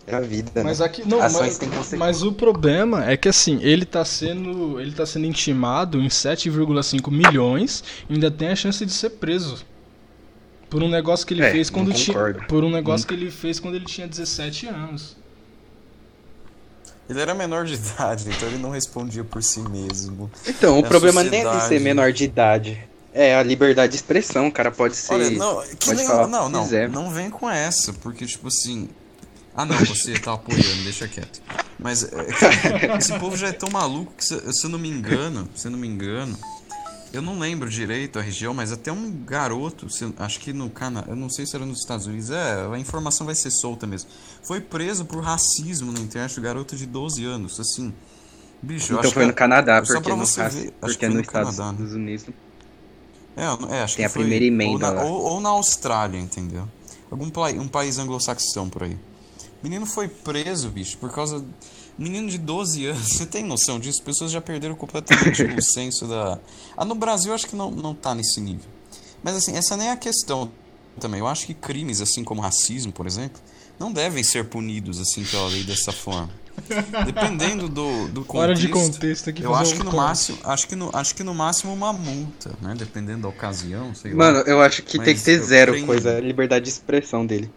[0.07, 0.85] é a vida, Mas né?
[0.85, 5.05] aqui não, Ações mas, mas o problema é que assim, ele tá sendo, ele tá
[5.05, 9.65] sendo intimado em 7,5 milhões, e ainda tem a chance de ser preso.
[10.69, 12.15] Por um negócio que ele É, fez quando tinha,
[12.47, 15.15] por um negócio que ele fez quando ele tinha 17 anos.
[17.09, 20.29] Ele era menor de idade, então ele não respondia por si mesmo.
[20.47, 21.67] Então, o É problema nem é de sociedade.
[21.69, 22.87] ser menor de idade.
[23.13, 25.13] É a liberdade de expressão, o cara pode ser.
[25.13, 26.89] Olha, não, que nem, falar não, não, quiser.
[26.89, 28.89] não vem com essa, porque tipo assim,
[29.55, 31.41] ah não, você tá apoiando, deixa quieto.
[31.79, 34.89] Mas é, cara, esse povo já é tão maluco que se, se eu não me
[34.89, 36.37] engano, se eu não me engano,
[37.15, 41.15] eu não lembro direito a região, mas até um garoto, acho que no Canadá, eu
[41.15, 44.09] não sei se era nos Estados Unidos, é, a informação vai ser solta mesmo.
[44.43, 47.93] Foi preso por racismo na internet, um garoto de 12 anos, assim.
[48.61, 51.15] Bicho, Então foi que no Canadá, só porque no ver, acho que porque foi nos
[51.15, 51.89] no Estados Canadá, né?
[51.93, 52.25] Unidos.
[53.37, 53.43] É,
[53.75, 56.67] é, acho Tem que a foi primeira emenda ou na, ou, ou na Austrália, entendeu?
[57.09, 58.93] Algum um país anglo-saxão por aí.
[59.61, 61.43] O menino foi preso, bicho, por causa.
[61.97, 64.01] Menino de 12 anos, você tem noção disso?
[64.03, 66.37] Pessoas já perderam completamente o senso da.
[66.75, 68.65] Ah, no Brasil eu acho que não, não tá nesse nível.
[69.23, 70.51] Mas assim, essa nem é a questão
[70.99, 71.19] também.
[71.19, 73.41] Eu acho que crimes, assim como racismo, por exemplo,
[73.79, 76.29] não devem ser punidos assim pela lei dessa forma.
[77.05, 78.31] Dependendo do, do contexto.
[78.31, 81.23] Fora de contexto aqui Eu acho um que no máximo, acho que no, acho que
[81.23, 82.73] no máximo uma multa, né?
[82.77, 84.17] Dependendo da ocasião, sei lá.
[84.17, 87.25] Mano, eu acho que tem Mas que ter zero tenho- coisa, a liberdade de expressão
[87.25, 87.51] dele.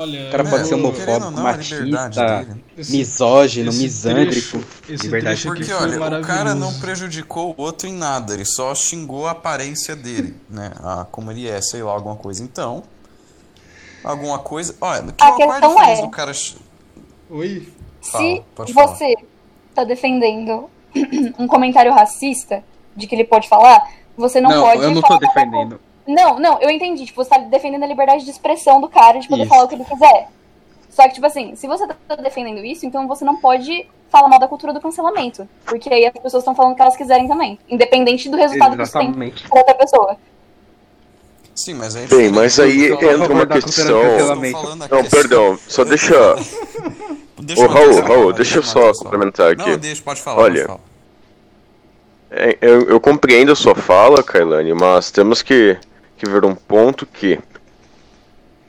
[0.00, 2.08] Olha, O cara pode ser homofóbico, não, machista,
[2.44, 2.64] dele.
[2.78, 4.58] esse- misógino, esse misândrico.
[4.86, 5.42] trecho- liberdade.
[5.42, 9.96] Porque, olha, o cara não prejudicou o outro em nada, ele só xingou a aparência
[9.96, 10.70] dele, né?
[10.84, 12.42] Ah, como ele é, sei lá, alguma coisa.
[12.44, 12.84] Então,
[14.04, 14.76] alguma coisa.
[14.80, 16.32] Olha, que, A é questão é- do cara.
[17.30, 17.68] Oi?
[18.00, 18.86] Fala, Se pode falar.
[18.94, 19.14] você
[19.74, 20.70] tá defendendo
[21.38, 22.62] um comentário racista
[22.96, 23.84] de que ele pode falar,
[24.16, 24.82] você não, Não, pode.
[24.82, 25.80] eu não tô defendendo.
[26.08, 27.04] Não, não, eu entendi.
[27.04, 29.50] Tipo, você tá defendendo a liberdade de expressão do cara de poder Isso.
[29.50, 30.28] falar o que ele quiser.
[30.88, 34.40] Só que, tipo assim, se você tá defendendo isso, então você não pode falar mal
[34.40, 35.46] da cultura do cancelamento.
[35.66, 37.58] Porque aí as pessoas estão falando o que elas quiserem também.
[37.68, 39.48] Independente do resultado que isso tem Exatamente.
[39.48, 40.16] pra outra pessoa.
[41.54, 42.06] Sim, mas aí.
[42.06, 44.00] Bem, mas aí Eu entra uma questão.
[44.02, 44.38] Não,
[45.02, 46.14] questão- perdão, só deixa.
[47.40, 49.04] Deixa Ô, Raul, Raul, deixa deixa eu só.
[49.04, 49.70] complementar aqui.
[49.70, 50.42] Não, deixa, pode falar.
[50.42, 50.80] Olha, pode falar.
[52.32, 55.78] É, eu, eu compreendo a sua fala, Kailane, mas temos que,
[56.18, 57.38] que ver um ponto que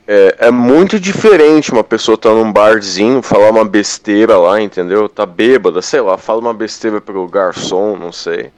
[0.06, 5.08] é, é muito diferente uma pessoa tá num barzinho, falar uma besteira lá, entendeu?
[5.08, 8.50] Tá bêbada, sei lá, fala uma besteira pro garçom, não sei.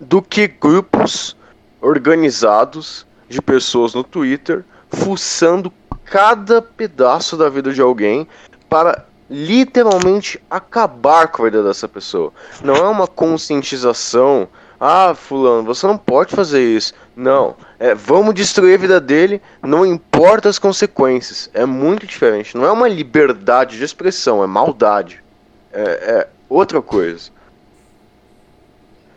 [0.00, 1.36] Do que grupos
[1.80, 5.72] organizados de pessoas no Twitter fuçando
[6.04, 8.26] cada pedaço da vida de alguém
[8.68, 12.32] para literalmente acabar com a vida dessa pessoa.
[12.64, 14.48] Não é uma conscientização.
[14.80, 16.94] Ah, fulano, você não pode fazer isso.
[17.14, 17.54] Não.
[17.80, 21.48] É, vamos destruir a vida dele, não importa as consequências.
[21.54, 22.56] É muito diferente.
[22.56, 25.22] Não é uma liberdade de expressão, é maldade.
[25.72, 27.30] É, é outra coisa.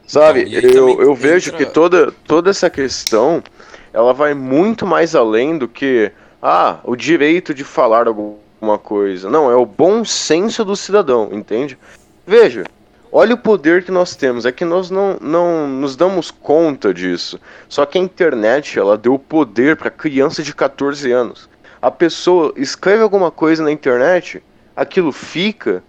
[0.06, 3.42] Sabe, então, eu, eu vejo que toda, toda essa questão
[3.94, 9.30] ela vai muito mais além do que ah, o direito de falar alguma coisa.
[9.30, 11.78] Não, é o bom senso do cidadão, entende?
[12.28, 12.66] Veja,
[13.12, 14.46] olha o poder que nós temos.
[14.46, 17.40] É que nós não, não nos damos conta disso.
[17.68, 21.50] Só que a internet, ela deu poder para criança de 14 anos.
[21.82, 24.42] A pessoa escreve alguma coisa na internet,
[24.76, 25.84] aquilo fica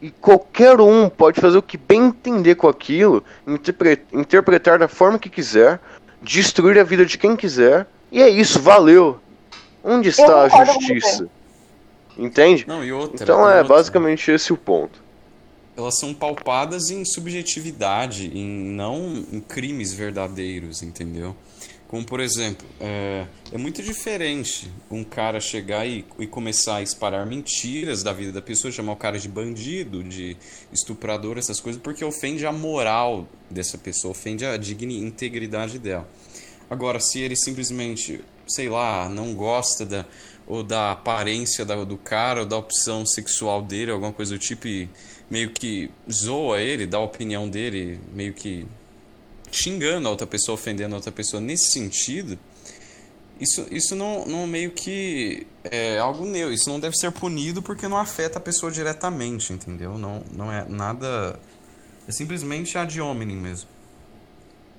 [0.00, 3.24] e qualquer um pode fazer o que bem entender com aquilo,
[4.12, 5.80] interpretar da forma que quiser,
[6.22, 9.18] destruir a vida de quem quiser, e é isso, valeu.
[9.82, 11.28] Onde está a justiça?
[12.16, 12.64] Entende?
[12.66, 13.74] Não, e outra, então é outra.
[13.74, 15.05] basicamente esse o ponto.
[15.76, 21.36] Elas são palpadas em subjetividade, em não em crimes verdadeiros, entendeu?
[21.88, 27.24] Como por exemplo, é, é muito diferente um cara chegar e, e, começar a espalhar
[27.24, 30.36] mentiras da vida da pessoa, chamar o cara de bandido, de
[30.72, 36.08] estuprador, essas coisas, porque ofende a moral dessa pessoa, ofende a dignidade, integridade dela.
[36.68, 40.04] Agora, se ele simplesmente, sei lá, não gosta da,
[40.46, 44.88] ou da aparência do cara, ou da opção sexual dele, alguma coisa do tipo, e
[45.30, 48.66] meio que zoa ele, dá a opinião dele, meio que
[49.50, 52.38] xingando a outra pessoa, ofendendo a outra pessoa nesse sentido,
[53.40, 56.54] isso, isso não, não meio que é algo neutro.
[56.54, 59.98] Isso não deve ser punido porque não afeta a pessoa diretamente, entendeu?
[59.98, 61.38] Não, não é nada.
[62.08, 63.68] É simplesmente ad hominem mesmo.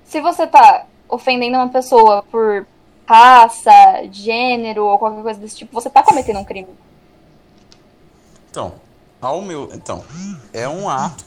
[0.05, 2.65] Se você tá ofendendo uma pessoa por
[3.07, 3.71] raça,
[4.11, 6.67] gênero ou qualquer coisa desse tipo, você tá cometendo um crime.
[8.51, 8.73] Então,
[9.21, 9.69] ao meu.
[9.73, 10.03] Então,
[10.53, 11.25] é um ato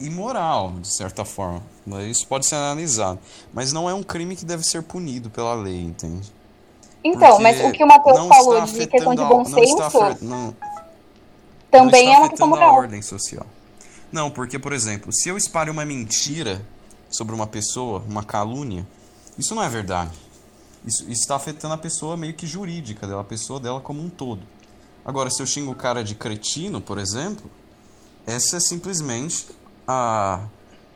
[0.00, 1.62] imoral, de certa forma.
[2.08, 3.20] Isso pode ser analisado.
[3.52, 6.32] Mas não é um crime que deve ser punido pela lei, entende?
[7.04, 10.56] Então, Porque mas o que o Matheus falou de questão de bom senso não,
[11.70, 12.70] também não é uma questão moral.
[12.70, 13.46] a ordem social.
[14.10, 16.64] Não, porque, por exemplo, se eu espalho uma mentira
[17.10, 18.86] sobre uma pessoa, uma calúnia,
[19.36, 20.23] isso não é verdade.
[20.84, 24.42] Isso, está afetando a pessoa meio que jurídica dela, a pessoa dela como um todo.
[25.04, 27.50] Agora, se eu xingo o cara de cretino, por exemplo,
[28.26, 29.48] essa é simplesmente
[29.86, 30.46] a,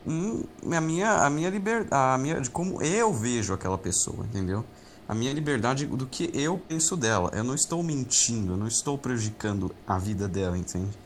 [0.06, 4.64] a minha, a minha liberdade, a minha, de como eu vejo aquela pessoa, entendeu?
[5.06, 7.30] A minha liberdade do que eu penso dela.
[7.34, 10.96] Eu não estou mentindo, eu não estou prejudicando a vida dela, entende?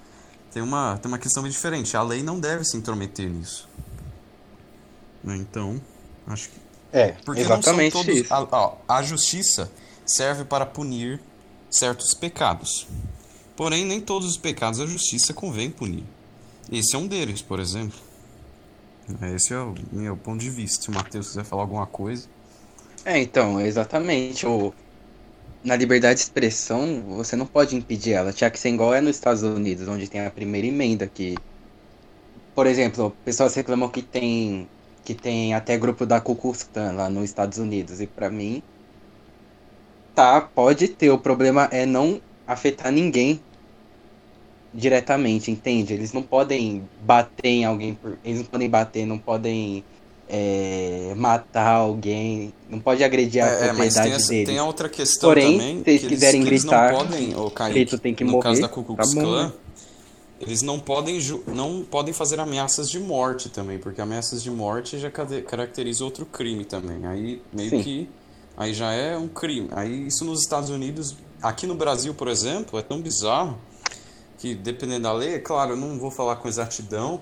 [0.53, 1.97] Tem uma, tem uma questão diferente.
[1.97, 3.68] A lei não deve se intrometer nisso.
[5.23, 5.81] Né, então,
[6.27, 6.62] acho que.
[6.92, 8.35] É, Porque exatamente todos, isso.
[8.35, 9.72] A, a justiça
[10.05, 11.20] serve para punir
[11.70, 12.87] certos pecados.
[13.57, 16.05] Porém, nem todos os pecados a justiça convém punir.
[16.70, 17.98] Esse é um deles, por exemplo.
[19.35, 20.85] Esse é o meu ponto de vista.
[20.85, 22.28] Se o Matheus quiser falar alguma coisa.
[23.05, 24.46] É, então, exatamente.
[24.46, 24.72] O...
[25.64, 28.33] Na liberdade de expressão, você não pode impedir ela.
[28.33, 31.37] Tinha que ser igual é nos Estados Unidos, onde tem a primeira emenda que.
[32.55, 34.68] Por exemplo, pessoas reclamam que tem
[35.04, 38.00] que tem até grupo da Ku Klux Klan lá nos Estados Unidos.
[38.00, 38.62] E para mim,
[40.14, 41.10] tá, pode ter.
[41.10, 43.40] O problema é não afetar ninguém
[44.72, 45.92] diretamente, entende?
[45.92, 48.18] Eles não podem bater em alguém, por...
[48.24, 49.84] eles não podem bater, não podem
[50.28, 54.50] é, matar alguém, não pode agredir a é, propriedade mas tem essa.
[54.50, 57.98] Tem outra questão Porém, também, se eles quiserem eles, gritar, eles podem, oh, Kaique, grito
[57.98, 59.52] tem que no morrer, caso da Ku Klux tá Klan?
[60.42, 65.09] Eles não podem, não podem fazer ameaças de morte também, porque ameaças de morte já
[65.09, 67.07] caracteriza outro crime também.
[67.07, 67.83] Aí meio Sim.
[67.83, 68.09] que
[68.57, 69.68] aí já é um crime.
[69.70, 73.57] Aí isso nos Estados Unidos, aqui no Brasil, por exemplo, é tão bizarro
[74.37, 77.20] que dependendo da lei, é claro, eu não vou falar com exatidão,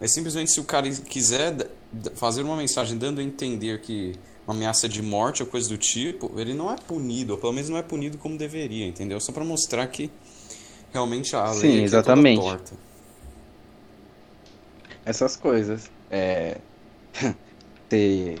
[0.00, 1.72] mas simplesmente se o cara quiser
[2.14, 4.14] fazer uma mensagem dando a entender que
[4.46, 7.68] uma ameaça de morte ou coisa do tipo, ele não é punido, ou pelo menos
[7.68, 9.20] não é punido como deveria, entendeu?
[9.20, 10.08] Só para mostrar que
[10.92, 12.40] realmente a lei Sim, exatamente.
[12.40, 12.72] É torta.
[15.04, 15.90] Essas coisas.
[16.10, 16.58] É.
[17.88, 18.40] Ter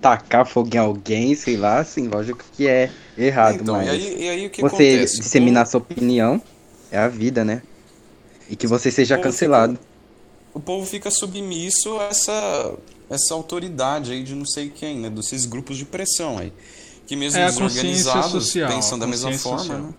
[0.00, 4.22] tacar fogo em alguém, sei lá, assim, lógico que é errado, então, mas e aí,
[4.22, 5.20] e aí, o que você acontece?
[5.20, 6.40] disseminar sua opinião
[6.90, 7.62] é a vida, né?
[8.48, 9.78] E que você seja cancelado.
[10.52, 12.74] o povo fica submisso a essa,
[13.08, 15.10] essa autoridade aí de não sei quem, né?
[15.10, 16.52] Desses grupos de pressão aí.
[17.06, 19.78] Que mesmo É a os consciência organizados social, pensam da mesma forma, social.
[19.78, 19.94] né?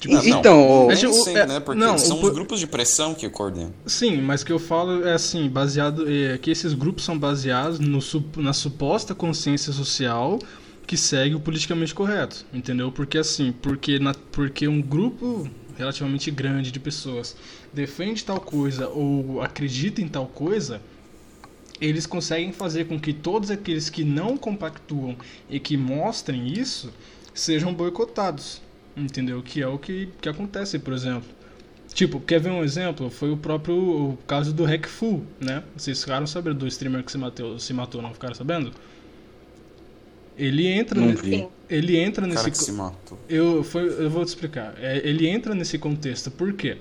[0.00, 1.60] Tipo, Não, não, Então, É, tipo, é, né?
[1.60, 3.72] Porque não, são o os po- grupos de pressão que coordenam.
[3.86, 7.78] Sim, mas o que eu falo é assim, baseado é, que esses grupos são baseados
[7.80, 7.98] no,
[8.36, 10.38] na suposta consciência social
[10.86, 12.90] que segue o politicamente correto, entendeu?
[12.90, 17.36] Porque assim, porque na, porque um grupo relativamente grande de pessoas
[17.72, 20.80] defende tal coisa ou acredita em tal coisa,
[21.80, 25.16] eles conseguem fazer com que todos aqueles que não compactuam
[25.48, 26.90] e que mostrem isso
[27.34, 28.60] sejam boicotados,
[28.98, 29.42] entendeu?
[29.42, 31.28] Que é o que, que acontece, por exemplo.
[31.94, 33.10] Tipo, quer ver um exemplo?
[33.10, 33.74] Foi o próprio
[34.12, 35.64] o caso do Hackful, né?
[35.76, 38.72] Vocês ficaram sabendo do streamer que se matou, se matou não ficaram sabendo?
[40.36, 43.18] Ele entra, Não ele entra O cara nesse que se matou.
[43.28, 44.74] eu, foi, eu vou te explicar.
[44.78, 46.78] É, ele entra nesse contexto, por quê?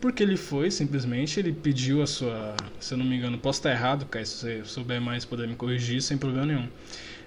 [0.00, 2.54] Porque ele foi, simplesmente, ele pediu a sua.
[2.78, 5.56] Se eu não me engano, posso estar errado, Kai, se você souber mais, poder me
[5.56, 6.68] corrigir sem problema nenhum.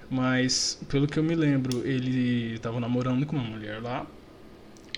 [0.09, 4.05] Mas, pelo que eu me lembro, ele estava namorando com uma mulher lá.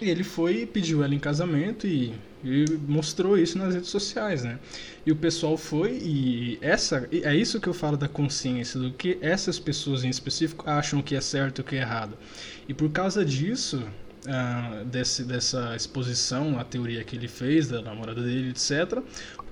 [0.02, 4.60] E ele foi pediu ela em casamento e, e mostrou isso nas redes sociais, né?
[5.06, 9.18] E o pessoal foi e essa é isso que eu falo da consciência do que
[9.22, 12.18] essas pessoas em específico acham que é certo e que é errado.
[12.68, 13.84] E por causa disso,
[14.28, 19.00] ah, desse, dessa exposição à teoria que ele fez da namorada dele, etc.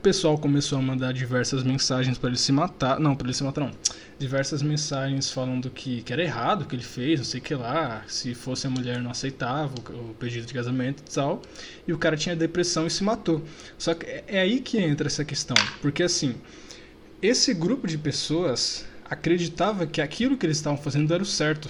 [0.01, 3.43] O pessoal começou a mandar diversas mensagens para ele se matar, não, para ele se
[3.43, 3.71] matar não.
[4.17, 7.53] Diversas mensagens falando que, que era errado o que ele fez, não sei o que
[7.53, 11.43] lá, se fosse a mulher não aceitava o, o pedido de casamento e tal.
[11.87, 13.43] E o cara tinha depressão e se matou.
[13.77, 16.33] Só que é, é aí que entra essa questão, porque assim,
[17.21, 21.69] esse grupo de pessoas acreditava que aquilo que eles estavam fazendo era o certo.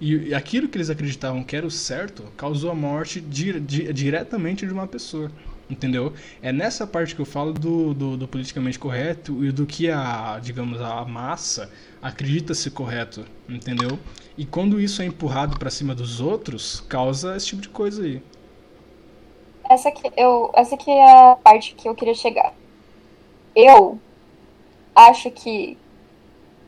[0.00, 3.92] E, e aquilo que eles acreditavam que era o certo causou a morte di- di-
[3.92, 5.30] diretamente de uma pessoa.
[5.68, 6.12] Entendeu?
[6.40, 10.38] É nessa parte que eu falo do, do, do politicamente correto e do que a,
[10.40, 13.24] digamos, a massa acredita ser correto.
[13.48, 13.98] Entendeu?
[14.38, 18.22] E quando isso é empurrado pra cima dos outros, causa esse tipo de coisa aí.
[19.68, 22.54] Essa que, eu, essa que é a parte que eu queria chegar.
[23.54, 23.98] Eu
[24.94, 25.76] acho que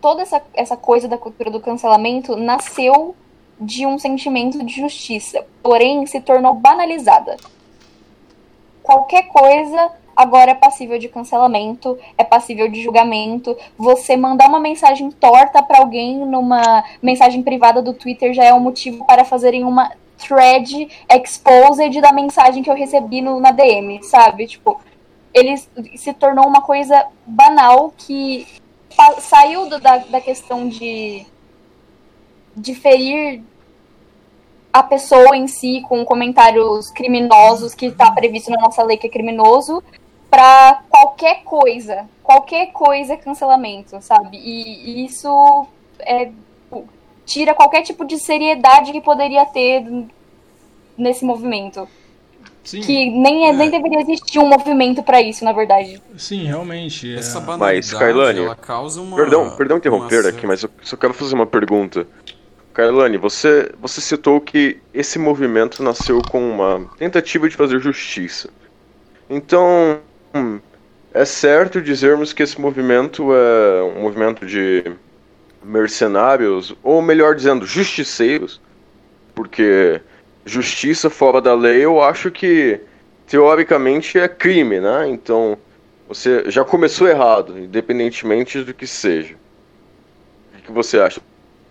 [0.00, 3.14] toda essa, essa coisa da cultura do cancelamento nasceu
[3.60, 7.36] de um sentimento de justiça, porém se tornou banalizada.
[8.88, 13.54] Qualquer coisa agora é passível de cancelamento, é passível de julgamento.
[13.76, 18.60] Você mandar uma mensagem torta pra alguém numa mensagem privada do Twitter já é um
[18.60, 24.46] motivo para fazerem uma thread exposed da mensagem que eu recebi no, na DM, sabe?
[24.46, 24.80] Tipo,
[25.34, 25.54] ele
[25.94, 28.46] se tornou uma coisa banal que
[29.18, 31.26] saiu do- da, da questão de,
[32.56, 33.42] de ferir
[34.72, 39.10] a pessoa em si com comentários criminosos que está previsto na nossa lei que é
[39.10, 39.82] criminoso
[40.30, 44.36] para qualquer coisa, qualquer coisa é cancelamento, sabe?
[44.36, 45.66] E, e isso
[46.00, 46.30] é,
[47.24, 49.86] tira qualquer tipo de seriedade que poderia ter
[50.96, 51.88] nesse movimento.
[52.62, 56.02] Sim, Que nem, é, nem deveria existir um movimento para isso, na verdade.
[56.18, 57.10] sim realmente.
[57.14, 59.16] é- Essa banalidade, ela causa uma...
[59.16, 62.06] Perdão, perdão interromper uma aqui, mas eu só quero fazer uma pergunta.
[62.78, 68.50] Kailane, você, você citou que esse movimento nasceu com uma tentativa de fazer justiça.
[69.28, 69.98] Então,
[70.32, 70.60] hum,
[71.12, 74.92] é certo dizermos que esse movimento é um movimento de
[75.60, 78.60] mercenários, ou melhor dizendo, justiceiros,
[79.34, 80.00] porque
[80.46, 82.80] justiça fora da lei eu acho que
[83.26, 85.08] teoricamente é crime, né?
[85.08, 85.58] Então,
[86.06, 89.34] você já começou errado, independentemente do que seja.
[90.56, 91.20] O que você acha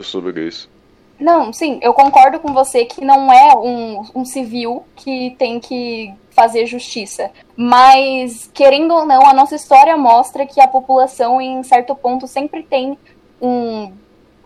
[0.01, 0.75] sobre isso?
[1.19, 6.13] Não, sim, eu concordo com você que não é um, um civil que tem que
[6.29, 7.31] fazer justiça.
[7.55, 12.61] Mas, querendo ou não, a nossa história mostra que a população, em certo ponto, sempre
[12.61, 12.97] tem
[13.41, 13.91] um,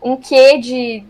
[0.01, 1.03] um quê de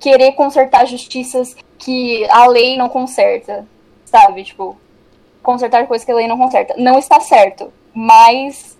[0.00, 3.66] querer consertar justiças que a lei não conserta,
[4.04, 4.42] sabe?
[4.42, 4.76] Tipo,
[5.42, 6.74] consertar coisas que a lei não conserta.
[6.76, 8.75] Não está certo, mas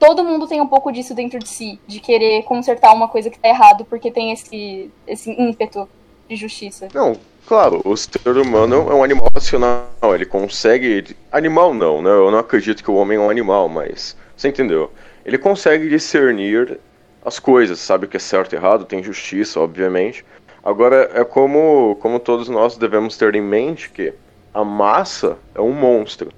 [0.00, 3.38] todo mundo tem um pouco disso dentro de si, de querer consertar uma coisa que
[3.38, 5.86] tá errado porque tem esse, esse ímpeto
[6.26, 6.88] de justiça.
[6.94, 7.14] Não,
[7.46, 11.14] claro, o ser humano é um animal racional, ele consegue.
[11.30, 12.10] Animal não, né?
[12.10, 14.16] Eu não acredito que o homem é um animal, mas.
[14.34, 14.90] Você entendeu?
[15.22, 16.80] Ele consegue discernir
[17.22, 20.24] as coisas, sabe o que é certo e errado, tem justiça, obviamente.
[20.64, 24.14] Agora, é como, como todos nós devemos ter em mente que
[24.54, 26.32] a massa é um monstro.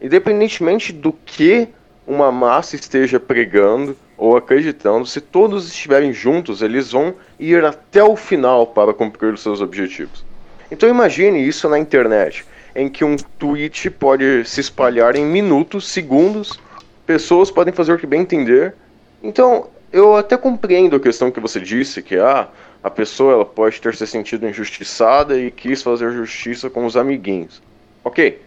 [0.00, 1.68] Independentemente do que
[2.06, 8.16] uma massa esteja pregando ou acreditando, se todos estiverem juntos, eles vão ir até o
[8.16, 10.24] final para cumprir os seus objetivos.
[10.70, 12.44] Então imagine isso na internet,
[12.74, 16.58] em que um tweet pode se espalhar em minutos, segundos,
[17.06, 18.74] pessoas podem fazer o que bem entender.
[19.22, 22.48] Então, eu até compreendo a questão que você disse, que ah,
[22.82, 27.62] a pessoa ela pode ter se sentido injustiçada e quis fazer justiça com os amiguinhos.
[28.02, 28.40] Ok,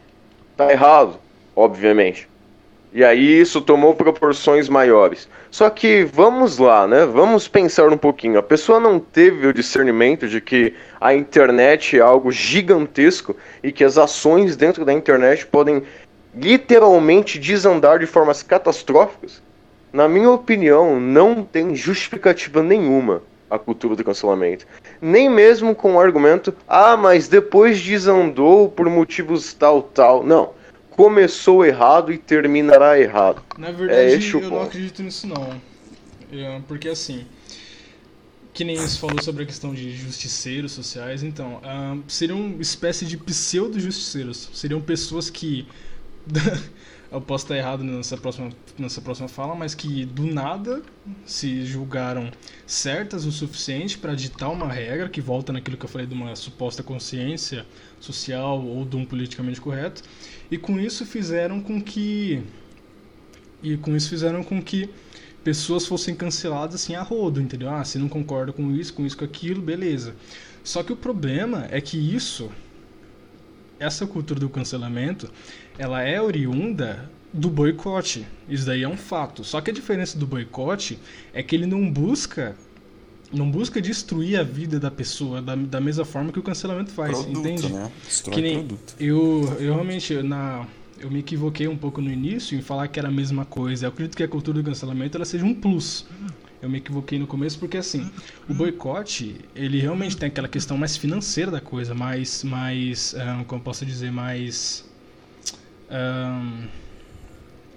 [0.58, 1.18] tá errado,
[1.56, 2.28] obviamente.
[2.96, 5.28] E aí isso tomou proporções maiores.
[5.52, 7.06] Só que vamos lá, né?
[7.06, 8.40] Vamos pensar um pouquinho.
[8.40, 13.84] A pessoa não teve o discernimento de que a internet é algo gigantesco e que
[13.84, 15.84] as ações dentro da internet podem
[16.34, 19.44] literalmente desandar de formas catastróficas?
[19.92, 24.66] Na minha opinião, não tem justificativa nenhuma a cultura do cancelamento.
[25.02, 30.24] Nem mesmo com o argumento, ah, mas depois desandou por motivos tal, tal.
[30.24, 30.52] Não
[30.96, 33.44] começou errado e terminará errado.
[33.58, 35.62] Na verdade, é eu não acredito nisso não.
[36.32, 37.26] É, porque assim,
[38.54, 43.06] que nem você falou sobre a questão de justiceiros sociais, então, uh, seriam uma espécie
[43.06, 44.50] de pseudo-justiceiros.
[44.54, 45.68] Seriam pessoas que.
[47.12, 50.82] eu posso estar errado nessa próxima, nessa próxima fala, mas que do nada
[51.26, 52.32] se julgaram
[52.66, 56.36] certas o suficiente para ditar uma regra que volta naquilo que eu falei de uma
[56.36, 57.66] suposta consciência
[58.00, 60.02] social ou de um politicamente correto
[60.50, 62.44] e com isso fizeram com que
[63.64, 64.90] e com isso fizeram com que
[65.44, 67.70] pessoas fossem canceladas assim a rodo, entendeu?
[67.70, 70.16] Ah, se não concorda com isso, com isso, com aquilo, beleza.
[70.64, 72.52] Só que o problema é que isso
[73.80, 75.30] essa cultura do cancelamento,
[75.78, 78.26] ela é oriunda do boicote.
[78.48, 79.44] Isso daí é um fato.
[79.44, 80.98] Só que a diferença do boicote
[81.34, 82.56] é que ele não busca
[83.36, 87.12] não busca destruir a vida da pessoa da, da mesma forma que o cancelamento faz,
[87.12, 87.72] produto, entende?
[87.72, 87.92] Né?
[88.04, 88.96] Destrói que nem produto.
[89.00, 90.66] eu, eu realmente na
[90.98, 93.86] eu me equivoquei um pouco no início em falar que era a mesma coisa.
[93.86, 96.06] Eu acredito que a cultura do cancelamento ela seja um plus.
[96.62, 98.10] Eu me equivoquei no começo porque assim,
[98.50, 103.62] o boicote, ele realmente tem aquela questão mais financeira da coisa, mais mais, um, como
[103.62, 104.86] posso dizer, mais
[105.92, 106.68] um,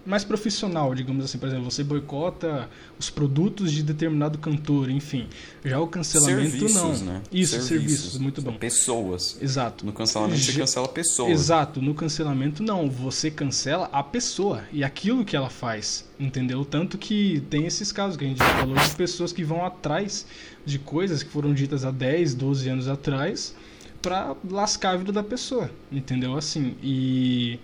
[0.09, 1.39] mais profissional, digamos assim.
[1.39, 5.29] Por exemplo, você boicota os produtos de determinado cantor, enfim.
[5.63, 7.13] Já o cancelamento serviços, não.
[7.13, 7.23] Né?
[7.31, 8.55] Isso, serviços, serviços, muito bom.
[8.55, 9.39] Pessoas.
[9.41, 9.85] Exato.
[9.85, 11.31] No cancelamento você cancela pessoas.
[11.31, 16.65] Exato, no cancelamento não, você cancela a pessoa e aquilo que ela faz, entendeu?
[16.65, 20.27] Tanto que tem esses casos que a gente falou de pessoas que vão atrás
[20.65, 23.55] de coisas que foram ditas há 10, 12 anos atrás
[24.01, 26.37] pra lascar a vida da pessoa, entendeu?
[26.37, 27.59] Assim, e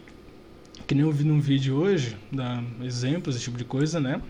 [0.87, 4.21] que nem eu vi num vídeo hoje, dá exemplos, esse tipo de coisa, né?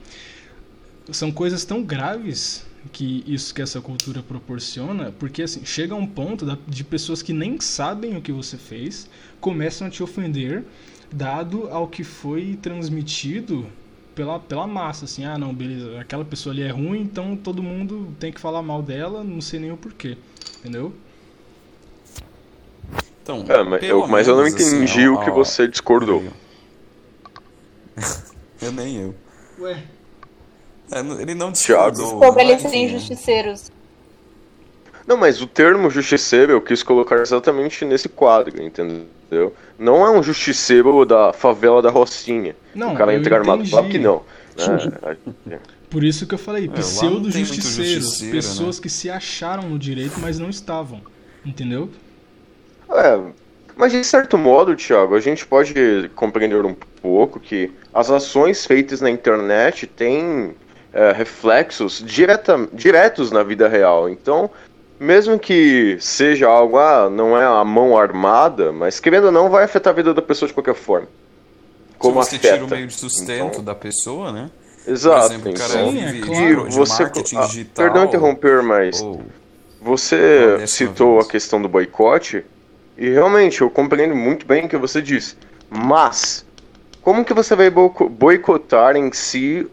[1.13, 6.07] São coisas tão graves que isso que essa cultura proporciona, porque assim, chega a um
[6.07, 9.09] ponto da- de pessoas que nem sabem o que você fez,
[9.41, 10.65] começam a te ofender,
[11.13, 13.67] dado ao que foi transmitido
[14.15, 18.15] pela, pela massa, assim, ah não, beleza, aquela pessoa ali é ruim, então todo mundo
[18.21, 20.17] tem que falar mal dela, não sei nem o porquê,
[20.61, 20.95] entendeu?
[23.23, 25.67] Então, É, mas eu, mas eu não menos, assim, entendi ó, o que ó, você
[25.69, 26.23] discordou.
[28.63, 29.15] Eu nem eu.
[29.61, 29.83] Ué,
[30.91, 32.19] É, ele não discordou.
[32.19, 33.71] Sobre eles enfim, justiceiros.
[35.07, 39.55] Não, mas o termo justiceiro eu quis colocar exatamente nesse quadro, entendeu?
[39.79, 42.57] Não é um justiceiro da favela da Rocinha.
[42.75, 43.61] Não, o cara eu entra armado.
[43.63, 43.71] entendi.
[43.73, 44.23] Claro que não.
[45.45, 45.61] né?
[45.91, 48.83] Por isso que eu falei, É, pseudo-justiceiros, justiceiro, pessoas né?
[48.83, 51.01] que se acharam no direito, mas não estavam,
[51.45, 51.91] entendeu?
[52.91, 53.21] É,
[53.77, 59.01] mas de certo modo, Thiago, a gente pode compreender um pouco que as ações feitas
[59.01, 60.55] na internet têm
[60.93, 64.09] é, reflexos direta, diretos na vida real.
[64.09, 64.49] Então,
[64.99, 69.65] mesmo que seja algo, ah, não é a mão armada, mas querendo ou não, vai
[69.65, 71.09] afetar a vida da pessoa de qualquer forma.
[71.99, 72.55] Como se você afeta.
[72.55, 74.51] tira o meio de sustento Então, da pessoa, né?
[74.87, 75.21] Exato.
[75.41, 76.69] Por exemplo, o cara Sim, é claro.
[76.69, 77.85] de, você, marketing ah, digital.
[77.85, 79.23] perdão interromper, mas ou-
[79.81, 80.17] Você
[80.59, 81.27] décima citou vez.
[81.27, 82.45] a questão do boicote
[82.97, 85.37] e realmente eu compreendo muito bem o que você disse.
[85.71, 86.45] Mas
[87.03, 89.67] como que você vai boico- boicotar em si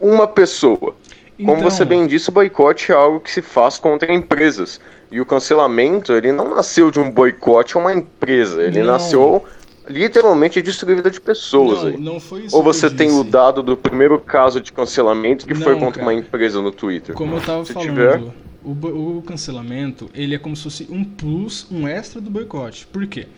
[0.00, 0.94] uma pessoa?
[1.36, 4.80] Como Então, você bem disse, o boicote é algo que se faz contra empresas.
[5.10, 8.62] E o cancelamento, ele não nasceu de um boicote a uma empresa.
[8.62, 8.92] Ele Não.
[8.92, 9.44] nasceu
[9.88, 11.78] literalmente de destruir a vida de pessoas.
[11.82, 11.96] não, aí.
[11.96, 15.72] não foi isso Ou você tem o dado do primeiro caso de cancelamento que foi
[15.74, 16.20] Não, contra uma cara.
[16.26, 17.14] empresa no Twitter.
[17.14, 18.20] Como eu tava Se falando, tiver.
[18.62, 22.86] O, o cancelamento, ele é como se fosse um plus, um extra do boicote.
[22.86, 23.28] Por quê?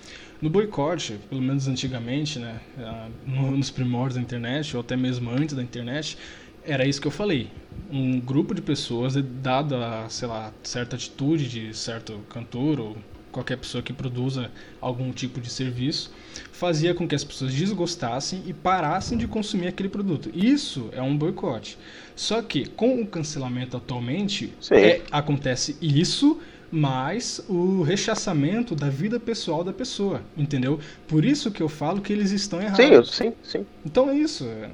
[0.41, 5.31] No boicote, pelo menos antigamente, né, ah, no- nos primórdios da internet, ou até mesmo
[5.31, 6.17] antes da internet,
[6.65, 7.51] era isso que eu falei.
[7.91, 12.97] Um grupo de pessoas, dado a, sei lá, certa atitude de certo cantor ou
[13.33, 14.51] qualquer pessoa que produza
[14.81, 16.11] algum tipo de serviço,
[16.53, 20.31] fazia com que as pessoas desgostassem e parassem de consumir aquele produto.
[20.35, 21.79] Isso é um boicote.
[22.17, 26.39] Só que com o cancelamento atualmente é- acontece isso,
[26.71, 30.79] mas o rechaçamento da vida pessoal da pessoa, entendeu?
[31.09, 32.77] Por isso que eu falo que eles estão errados.
[32.87, 33.67] Sim, eu- sim, sim.
[33.85, 34.45] Então é isso.
[34.45, 34.71] é.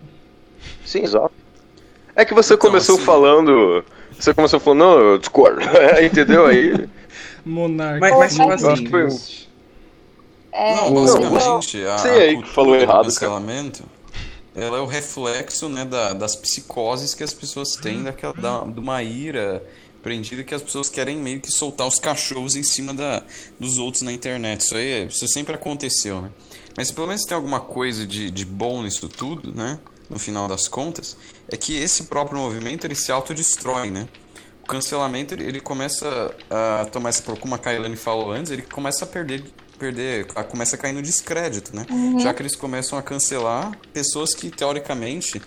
[0.85, 1.33] Sim, exato.
[2.15, 3.85] É que você Então, começou assim- falando.
[4.19, 5.61] Você começou falando, não, eu discordo.
[6.05, 6.47] Entendeu?
[6.47, 6.89] Aí.
[7.49, 8.01] Monarca.
[8.01, 9.47] Mas, mas tipo Eu assim, acho que foi-
[10.53, 13.85] É, Não, basicamente, a, a aí que cultura falou do errado, cancelamento,
[14.55, 18.81] ela é o reflexo, né, da- das psicoses que as pessoas têm daquela, da, de
[18.81, 19.63] uma ira
[20.03, 23.23] prendida que as pessoas querem meio que soltar os cachorros em cima da,
[23.61, 24.61] dos outros na internet.
[24.61, 26.31] Isso aí, é- isso sempre aconteceu, né?
[26.77, 29.79] Mas pelo menos tem alguma coisa de, de bom nisso tudo, né?
[30.09, 31.17] No final das contas,
[31.51, 34.09] é que esse próprio movimento ele se autodestrói, né?
[34.67, 39.05] O cancelamento ele, ele começa a tomar essa, como a Kailane falou antes, ele começa
[39.05, 39.45] a perder,
[39.79, 41.87] perder, a- começa a cair no descrédito, né?
[42.19, 45.41] Já que eles começam a cancelar pessoas que teoricamente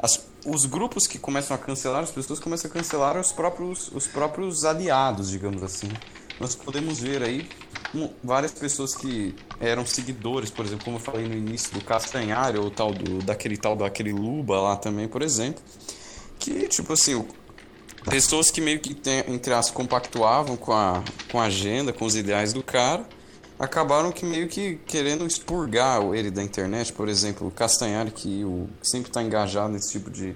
[0.00, 4.08] as- os grupos que começam a cancelar as pessoas começam a cancelar os próprios os
[4.08, 5.88] próprios aliados, digamos assim.
[6.40, 7.48] Nós podemos ver aí
[7.94, 12.58] um- várias pessoas que eram seguidores, por exemplo, como eu falei no início do Castanhari
[12.58, 15.62] ou tal do daquele tal daquele Luba lá também, por exemplo,
[16.40, 17.28] que tipo assim, o-
[18.10, 18.96] pessoas que meio que
[19.28, 23.04] entre as compactuavam com a com a agenda, com os ideais do cara,
[23.58, 28.44] acabaram que meio que querendo expurgar o- ele da internet, por exemplo, o Castanhari que
[28.44, 30.34] o que sempre está engajado nesse tipo de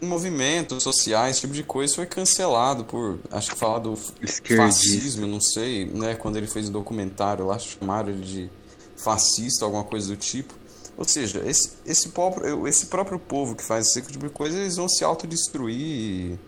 [0.00, 3.94] em movimentos sociais, esse tipo de coisa, foi cancelado por, acho que falar do
[4.56, 8.50] fascismo, não sei, né, quando ele fez o documentário lá, chamaram ele de
[8.96, 10.54] fascista, alguma coisa do tipo.
[10.96, 14.76] Ou seja, esse, esse, próprio, esse próprio povo que faz esse tipo de coisa, eles
[14.76, 16.38] vão se autodestruir e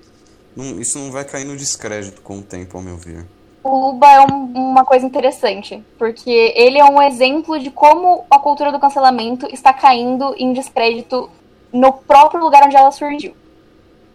[0.58, 3.26] não- isso não vai cair no descrédito com o tempo, ao meu ver.
[3.62, 8.38] O Luba é um- uma coisa interessante, porque ele é um exemplo de como a
[8.38, 11.28] cultura do cancelamento está caindo em descrédito
[11.72, 13.34] no próprio lugar onde ela surgiu.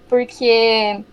[0.10, 1.04] Porque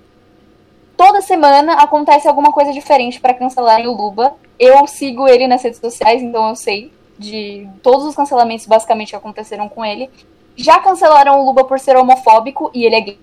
[0.96, 4.34] toda semana acontece alguma coisa diferente para cancelarem o Luba.
[4.58, 9.16] Eu sigo ele nas redes sociais, então eu sei de todos os cancelamentos basicamente que
[9.16, 10.10] aconteceram com ele.
[10.56, 13.18] Já cancelaram o Luba por ser homofóbico e ele é gay.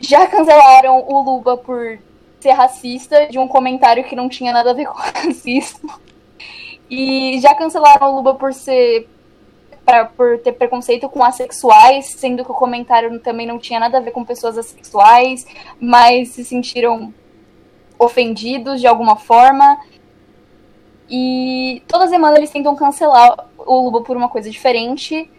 [0.00, 1.98] Já cancelaram o Luba por
[2.40, 5.90] ser racista de um comentário que não tinha nada a ver com racismo.
[6.90, 9.08] E já cancelaram o Luba por ser.
[9.84, 14.00] Pra, por ter preconceito com assexuais, sendo que o comentário também não tinha nada a
[14.02, 15.46] ver com pessoas assexuais,
[15.80, 17.12] mas se sentiram
[17.98, 19.78] ofendidos de alguma forma.
[21.08, 25.30] E toda semana eles tentam cancelar o Luba por uma coisa diferente.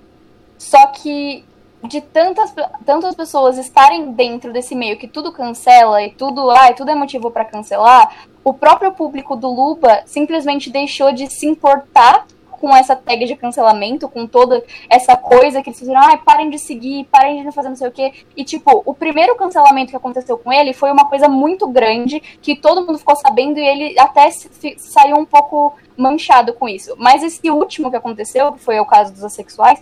[0.58, 1.46] Só que
[1.84, 2.54] de tantas,
[2.86, 7.32] tantas pessoas estarem dentro desse meio que tudo cancela e tudo, ai, tudo é motivo
[7.32, 12.26] para cancelar, o próprio público do Luba simplesmente deixou de se importar
[12.60, 16.60] com essa tag de cancelamento, com toda essa coisa que eles fizeram, ai, parem de
[16.60, 18.14] seguir, parem de não fazer não sei o quê.
[18.36, 22.56] E, tipo, o primeiro cancelamento que aconteceu com ele foi uma coisa muito grande, que
[22.56, 24.30] todo mundo ficou sabendo e ele até
[24.78, 26.96] saiu um pouco manchado com isso.
[26.98, 29.82] Mas esse último que aconteceu, que foi o caso dos assexuais,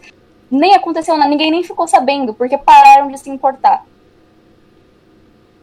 [0.49, 3.85] nem aconteceu nada, ninguém nem ficou sabendo, porque pararam de se importar.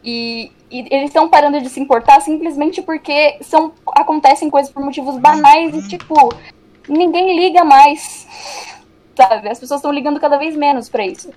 [0.03, 5.17] E, e eles estão parando de se importar simplesmente porque são, acontecem coisas por motivos
[5.17, 6.33] banais e, tipo,
[6.87, 8.27] ninguém liga mais.
[9.17, 9.49] Sabe?
[9.49, 11.31] As pessoas estão ligando cada vez menos pra isso.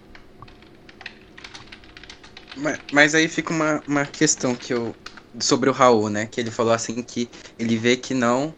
[2.57, 4.95] Mas, mas aí fica uma, uma questão que eu.
[5.41, 6.27] Sobre o Raul, né?
[6.27, 7.29] Que ele falou assim que
[7.59, 8.53] ele vê que não.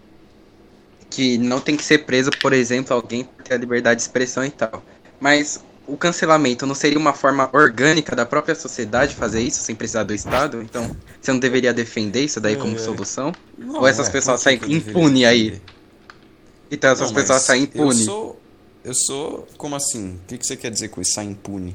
[1.11, 4.51] Que não tem que ser preso, por exemplo, alguém ter a liberdade de expressão e
[4.51, 4.83] tal.
[5.21, 10.05] Mas o cancelamento não seria uma forma orgânica da própria sociedade fazer isso sem precisar
[10.05, 10.63] do Estado?
[10.63, 12.79] Então, você não deveria defender isso daí como É.
[12.79, 13.33] solução?
[13.59, 15.61] Não, Ou essas é, pessoas saem que eu deveria impune aí?
[16.71, 18.05] Então essas Não, pessoas saem Eu impune.
[18.05, 18.41] sou,
[18.85, 19.49] eu sou.
[19.57, 20.21] Como assim?
[20.23, 21.13] O que, que você quer dizer com isso?
[21.13, 21.75] Sair impune?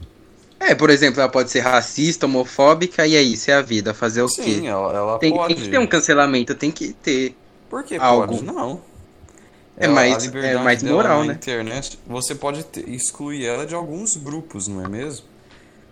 [0.59, 3.93] É, por exemplo, ela pode ser racista, homofóbica, e aí, isso é a vida.
[3.93, 4.41] Fazer o quê?
[4.43, 5.53] Sim, ela, ela Tem, pode.
[5.53, 7.35] tem que ter um cancelamento, tem que ter.
[7.69, 8.27] Por que algo.
[8.27, 8.43] pode?
[8.43, 8.81] Não.
[9.77, 11.33] É Ela- mais- é mais moral, né?
[11.33, 15.25] internet, você pode ter- excluir ela de alguns grupos, não é mesmo?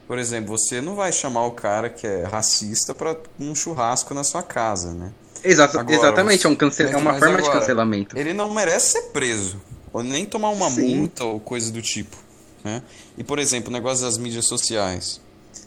[0.07, 4.23] Por exemplo, você não vai chamar o cara que é racista para um churrasco na
[4.23, 5.11] sua casa, né?
[5.43, 6.81] Exato, Agora, exatamente, é, um cance...
[6.83, 8.17] é uma forma de agora, cancelamento.
[8.17, 9.59] Ele não merece ser preso,
[9.91, 10.95] ou nem tomar uma Sim.
[10.95, 12.15] multa ou coisa do tipo,
[12.63, 12.81] né?
[13.17, 15.19] E por exemplo, o negócio das mídias sociais.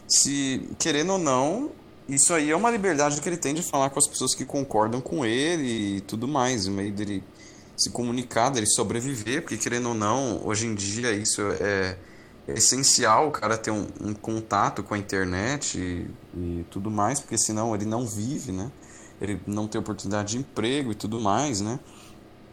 [0.09, 1.71] Se querendo ou não,
[2.09, 5.01] isso aí é uma liberdade que ele tem de falar com as pessoas que concordam
[5.01, 7.23] com ele e tudo mais, o meio dele
[7.77, 11.97] se comunicar, dele sobreviver, porque querendo ou não, hoje em dia isso é,
[12.49, 17.21] é essencial o cara ter um, um contato com a internet e, e tudo mais,
[17.21, 18.71] porque senão ele não vive, né?
[19.21, 21.79] Ele não tem oportunidade de emprego e tudo mais, né?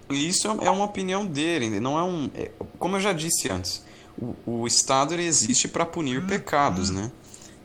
[0.10, 2.30] E isso é uma opinião dele, não é um.
[2.36, 3.84] é- como eu já disse antes,
[4.18, 7.12] o, o Estado ele existe para punir pecados, né?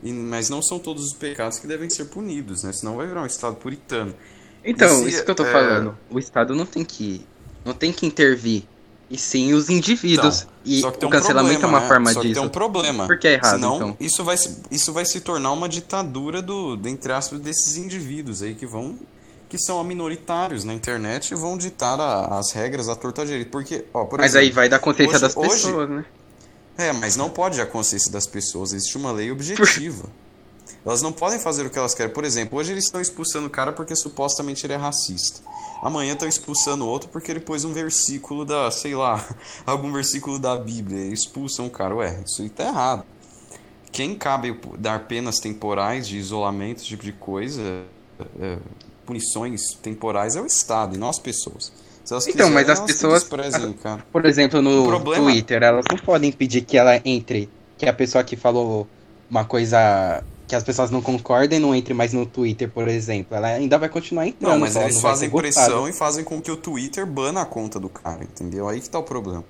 [0.02, 2.72] E- mas não são todos os pecados que devem ser punidos, né?
[2.72, 4.14] Senão vai virar um Estado puritano.
[4.64, 5.96] Então, se, isso que eu tô é, falando.
[6.10, 7.26] O Estado não tem que.
[7.68, 8.64] Não tem que intervir
[9.10, 10.42] e sim os indivíduos.
[10.42, 11.86] Então, e só o um cancelamento problema, é uma né?
[11.88, 12.40] forma Só que disso.
[12.40, 13.06] tem um problema.
[13.06, 13.96] Por que é errado, Senão, então?
[14.00, 18.54] isso vai, se- isso vai se tornar uma ditadura do, entre aspas, desses indivíduos aí
[18.54, 18.96] que vão.
[19.50, 23.50] que são minoritários na internet e vão ditar a- as regras à torta direita.
[23.50, 26.04] Porque, ó, por Mas exemplo, aí vai da consciência hoje- das hoje- pessoas, né?
[26.76, 28.74] É, mas não pode a consciência das pessoas.
[28.74, 30.04] Existe uma lei objetiva.
[30.88, 32.10] Elas não podem fazer o que elas querem.
[32.10, 35.40] Por exemplo, hoje eles estão expulsando o cara porque supostamente ele é racista.
[35.82, 39.22] Amanhã estão expulsando outro porque ele pôs um versículo da, sei lá,
[39.66, 41.04] algum versículo da Bíblia.
[41.04, 41.94] E expulsam o cara.
[41.94, 43.04] Ué, isso aí tá errado.
[43.92, 47.84] Quem cabe dar penas temporais de isolamento, esse tipo de coisa,
[48.40, 48.56] é,
[49.04, 51.70] punições temporais é o Estado e não as pessoas.
[52.02, 53.24] Se elas Então, mas as pessoas-.
[54.10, 58.24] Por exemplo, no problema- Twitter, elas não podem pedir que ela entre, que a pessoa
[58.24, 58.88] que falou
[59.30, 63.36] uma coisa que as pessoas não concordem não entre mais no Twitter, por exemplo.
[63.36, 64.52] Ela ainda vai continuar entrando.
[64.52, 67.78] Não, mas eles não fazem pressão e fazem com que o Twitter bana a conta
[67.78, 68.66] do cara, entendeu?
[68.66, 69.44] Aí que tá o problema.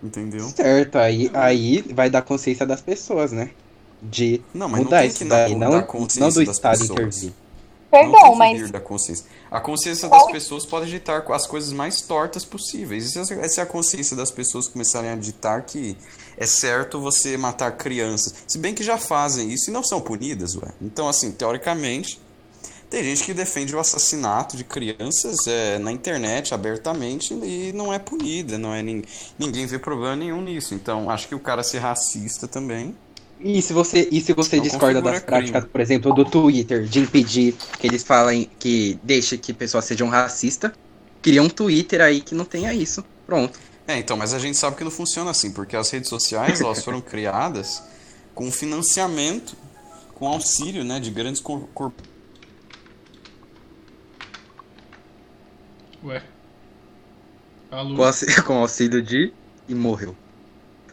[0.00, 0.48] Entendeu?
[0.48, 3.50] Certo, aí, aí vai dar consciência das pessoas, né?
[4.00, 6.46] De Não, mas mudar não tem isso que daí, dar, não, dar não consciência do
[6.46, 6.98] das Estado pessoas.
[7.00, 7.32] intervir.
[7.92, 9.24] não Perdão, tem que mas da consciência.
[9.50, 13.06] A consciência das pessoas pode ditar as coisas mais tortas possíveis.
[13.06, 15.96] E se, se a consciência das pessoas começarem a ditar que
[16.36, 20.54] é certo você matar crianças, se bem que já fazem isso e não são punidas,
[20.56, 20.72] ué.
[20.80, 22.20] Então, assim, teoricamente,
[22.90, 27.98] tem gente que defende o assassinato de crianças é, na internet abertamente e não é
[27.98, 29.02] punida, não é nin-
[29.38, 30.74] ninguém vê problema nenhum nisso.
[30.74, 32.94] Então, acho que o cara ser racista também
[33.38, 35.70] E se você, e se você Não discorda das práticas, crime.
[35.70, 40.72] por exemplo, do Twitter, de impedir que eles falem que deixe que pessoas sejam racistas,
[41.20, 43.04] cria um Twitter aí que não tenha isso.
[43.26, 43.58] Pronto.
[43.88, 46.82] É, então, mas a gente sabe que não funciona assim, porque as redes sociais elas
[46.84, 47.82] foram criadas
[48.34, 49.56] com financiamento,
[50.14, 51.92] com auxílio, né, de grandes cor cor-
[56.04, 56.22] Ué.
[57.70, 57.96] Alô?
[57.96, 59.32] Com, auxí- com auxílio de.
[59.68, 60.16] e morreu.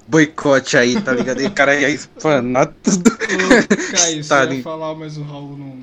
[0.08, 1.41] Boicote aí, tá ligado?
[1.41, 3.10] E o cara ia espanar tudo.
[3.10, 5.78] Ô, Caio, você Tá, ia nem- falar, mas o Raul não.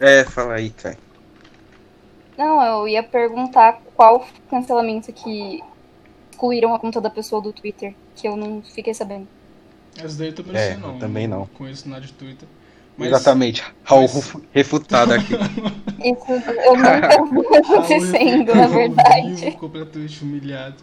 [0.00, 0.98] É, fala aí, cara.
[2.36, 5.60] não, eu ia perguntar qual cancelamento que
[6.38, 9.26] excluíram a conta da pessoa do Twitter, que eu não fiquei sabendo.
[9.96, 10.92] Essa daí eu também não É, sei, não.
[10.94, 11.46] eu também não.
[11.46, 12.48] conheço nada de Twitter.
[12.96, 13.64] Mas Exatamente.
[13.84, 15.34] Raul mas- refutado aqui.
[16.02, 16.32] Isso
[16.64, 19.34] eu nunca vi acontecendo, na verdade.
[19.34, 20.76] vivo, completamente humilhado.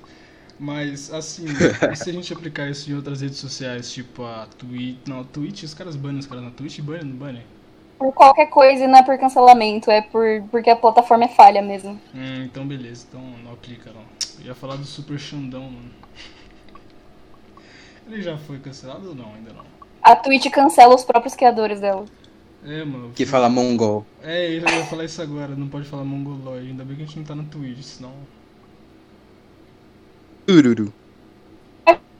[0.60, 1.46] Mas, assim,
[1.92, 4.98] e se a gente aplicar isso em outras redes sociais, tipo a Twitch.
[5.08, 7.42] Não, a Twitch, os caras banam os caras na Twitch, banam, não banam?
[7.98, 12.00] Por qualquer coisa, não é por cancelamento, é por porque a plataforma é falha mesmo.
[12.14, 14.02] Hum, então beleza, então não aplica não.
[14.40, 15.92] Eu ia falar do Super Xandão, mano.
[18.08, 19.34] Ele já foi cancelado ou não?
[19.34, 19.66] Ainda não.
[20.02, 22.06] A Twitch cancela os próprios criadores dela.
[22.64, 23.12] É, mano.
[23.16, 24.06] Que fala mongol.
[24.22, 26.68] É, eu ia falar isso agora, não pode falar mongoloide.
[26.68, 28.14] Ainda bem que a gente não tá na Twitch, senão.
[30.46, 30.94] Tururu.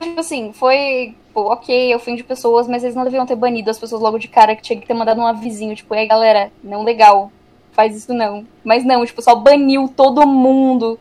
[0.00, 4.00] Tipo assim, foi, pô, ok, ofende pessoas, mas eles não deviam ter banido as pessoas
[4.00, 7.30] logo de cara, que tinha que ter mandado um avisinho, tipo, ei galera, não legal,
[7.72, 8.46] faz isso não.
[8.64, 10.98] Mas não, tipo, só baniu todo mundo.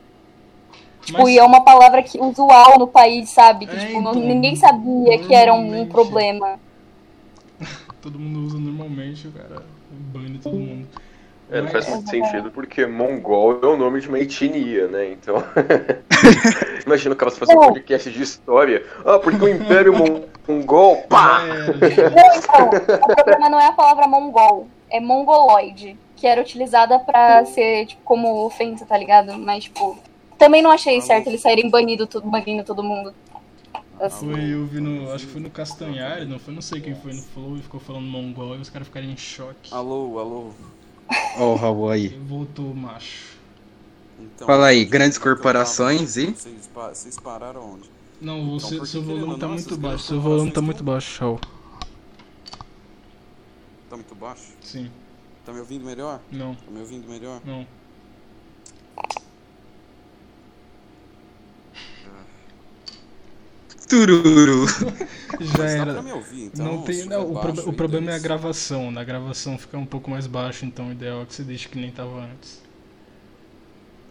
[1.06, 3.68] Tipo, Mas- e é uma palavra que, usual no país, sabe?
[3.68, 6.60] Que, É, tipo, não- então, ninguém sabia que era um, um problema.
[8.02, 9.64] Todo mundo usa normalmente, o cara
[10.14, 10.88] bane todo mundo.
[11.52, 15.12] É, não faz muito sentido porque mongol é o nome de uma etnia, né?
[15.12, 15.36] Então.
[16.86, 18.84] Imagina o cara fazer um podcast de história.
[19.06, 21.42] Ah, porque o Império Mon- Mongol, pá!
[21.44, 22.10] Era, já.
[22.10, 27.46] Não, então, o problema não é a palavra mongol, é mongoloide, que era utilizada pra
[27.46, 29.38] ser, tipo, como ofensa, tá ligado?
[29.38, 29.98] Mas, tipo,
[30.38, 33.14] também não achei certo eles saírem banido, tudo, banindo todo mundo.
[34.00, 34.30] Assim.
[34.32, 35.12] Foi, eu vi no.
[35.14, 36.54] Acho que foi no Castanhari, não foi?
[36.54, 39.16] Não sei quem foi no Flow e ficou falando mongol e os caras ficaram em
[39.18, 39.74] choque.
[39.74, 40.52] Alô, alô.
[41.38, 42.10] Ó o Raul aí.
[42.10, 43.36] Voltou macho.
[44.20, 47.90] Então, Fala aí, grandes corporações e- Vocês, pa- vocês pararam onde?
[48.22, 50.04] Não, você, por que seu volume tá muito baixo.
[50.06, 51.40] Seu volume tá muito baixo, Raul.
[53.90, 54.54] Tá muito baixo?
[54.62, 54.90] Sim.
[55.46, 56.20] Tá me ouvindo melhor?
[56.32, 57.40] Não, Tá me ouvindo melhor?
[57.46, 57.66] não.
[63.88, 64.66] Tururu.
[65.40, 65.94] Já Mas dá era.
[65.94, 66.66] pra me ouvir, então.
[66.66, 67.06] Não tem.
[67.06, 68.92] Não, o, baixo, prob- o problema é a gravação.
[68.92, 71.78] Na gravação fica um pouco mais baixo, então o ideal é que você deixe que
[71.78, 72.64] nem tava antes.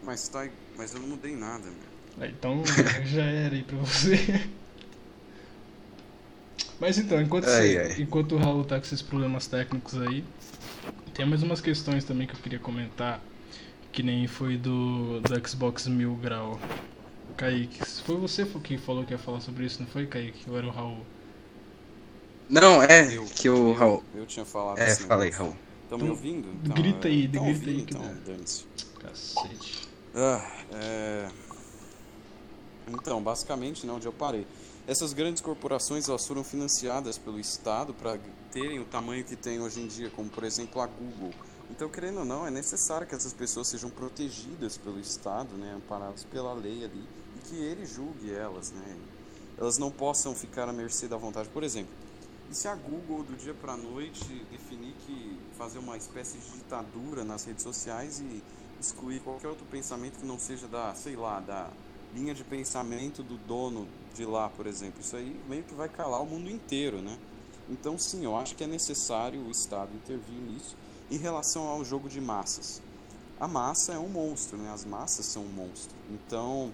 [0.02, 0.48] Mas tá.
[0.76, 1.88] Mas eu não mudei nada, meu.
[2.20, 2.62] É, Então
[3.04, 4.48] já era aí pra você.
[6.78, 8.02] Mas então, enquanto, Ai, você- ai.
[8.02, 10.24] enquanto o Raul tá com esses problemas técnicos aí,
[11.14, 13.22] tem mais umas questões também que eu queria comentar,
[13.92, 16.60] que nem foi do, do Xbox Mil Grau.
[17.36, 20.48] Kaique, foi você que falou que ia falar sobre isso, não foi, Kaique?
[20.48, 21.04] Ou era o Raul?
[22.48, 24.04] Não, é Eu, que o eu, Raul.
[24.14, 25.46] Eu tinha falado É, fala aí, negócio.
[25.46, 25.56] Raul.
[25.88, 26.48] Tão me ouvindo?
[26.74, 28.64] grita aí, tão grita ouvindo, aí que então, dane-se.
[29.00, 29.88] Cacete.
[30.14, 31.28] Ah, é...
[32.88, 34.46] Então, basicamente, né, onde eu parei.
[34.86, 38.18] Essas grandes corporações elas foram financiadas pelo Estado para
[38.52, 41.32] terem o tamanho que tem hoje em dia, como por exemplo a Google.
[41.70, 46.24] Então, querendo ou não, é necessário que essas pessoas sejam protegidas pelo Estado, né, amparadas
[46.24, 47.02] pela lei ali,
[47.44, 48.96] que ele julgue elas, né?
[49.56, 51.48] Elas não possam ficar à mercê da vontade.
[51.48, 51.92] Por exemplo,
[52.50, 56.50] e se a Google do dia para a noite definir que fazer uma espécie de
[56.50, 58.42] ditadura nas redes sociais e
[58.80, 61.70] excluir qualquer outro pensamento que não seja da, sei lá, da
[62.14, 65.00] linha de pensamento do dono de lá, por exemplo.
[65.00, 67.18] Isso aí meio que vai calar o mundo inteiro, né?
[67.68, 70.76] Então, sim, eu acho que é necessário o Estado intervir nisso
[71.10, 72.82] em relação ao jogo de massas.
[73.40, 74.70] A massa é um monstro, né?
[74.72, 75.94] As massas são um monstro.
[76.10, 76.72] Então,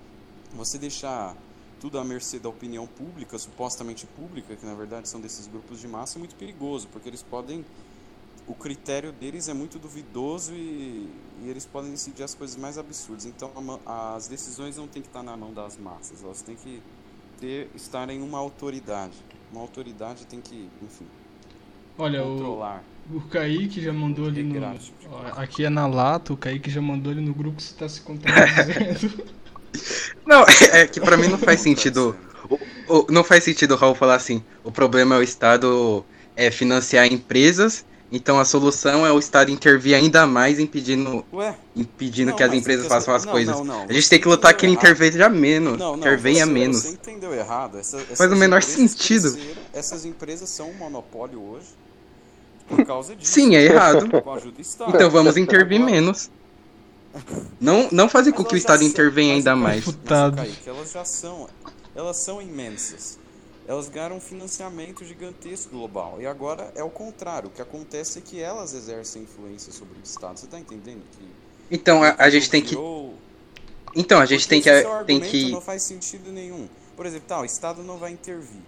[0.55, 1.37] você deixar
[1.81, 5.89] tudo à mercê da opinião pública, supostamente pública, que na verdade são desses grupos de
[5.89, 7.65] massa, é muito perigoso, porque eles podem.
[8.47, 11.09] O critério deles é muito duvidoso e,
[11.43, 13.25] e eles podem decidir as coisas mais absurdas.
[13.25, 13.53] Então,
[13.87, 16.83] a, as decisões não têm que estar na mão das massas, elas têm que
[17.39, 19.25] ter, estar em uma autoridade.
[19.53, 21.09] Uma autoridade tem que, enfim,
[21.99, 22.85] Olha, controlar.
[23.09, 24.55] o, o Kaique já mandou ali no.
[24.55, 25.29] Regrar esse tipo ó.
[25.37, 28.03] Aqui é na lata, o Kaique já mandou ali no grupo que você tá se
[28.03, 29.01] contradizendo.
[30.31, 32.17] Não, é que pra mim não faz sentido.
[32.49, 32.59] o-
[32.99, 36.05] o- não faz sentido o Raul falar assim: o problema é o Estado
[36.37, 42.31] é, financiar empresas, então a solução é o Estado intervir ainda mais impedindo, Ué, impedindo
[42.31, 43.61] Não, que as mas empresas façam as não, coisas.
[43.61, 45.79] não, A gente tem que lutar que ele entendeu intervenha menos.
[45.79, 46.77] Não, não, intervenha você, menos.
[46.83, 47.79] Você entendeu errado.
[47.79, 49.37] Essa, Faz o menor sentido.
[49.75, 51.67] Essas empresas são um monopólio hoje
[52.69, 53.33] por causa disso.
[53.33, 54.09] Sim, é errado.
[54.89, 56.31] Então vamos intervir menos.
[57.61, 59.85] Não, não fazer com que o Estado intervenha ainda mais.
[59.85, 60.37] Putado.
[60.37, 61.49] Kaique, elas já são.
[61.95, 63.19] Elas são imensas.
[63.67, 66.19] Elas ganharam um financiamento gigantesco global.
[66.21, 67.49] E agora é o contrário.
[67.49, 70.39] O que acontece é que elas exercem influência sobre o Estado.
[70.39, 71.03] Você está entendendo?
[71.19, 71.29] Que
[71.71, 72.77] Então a, a gente tem que.
[73.95, 74.69] Então a gente tem que.
[74.69, 75.51] esse seu Tem argumento que.
[75.51, 76.69] não faz sentido nenhum.
[76.97, 78.61] Por exemplo, tá, o Estado não vai intervir.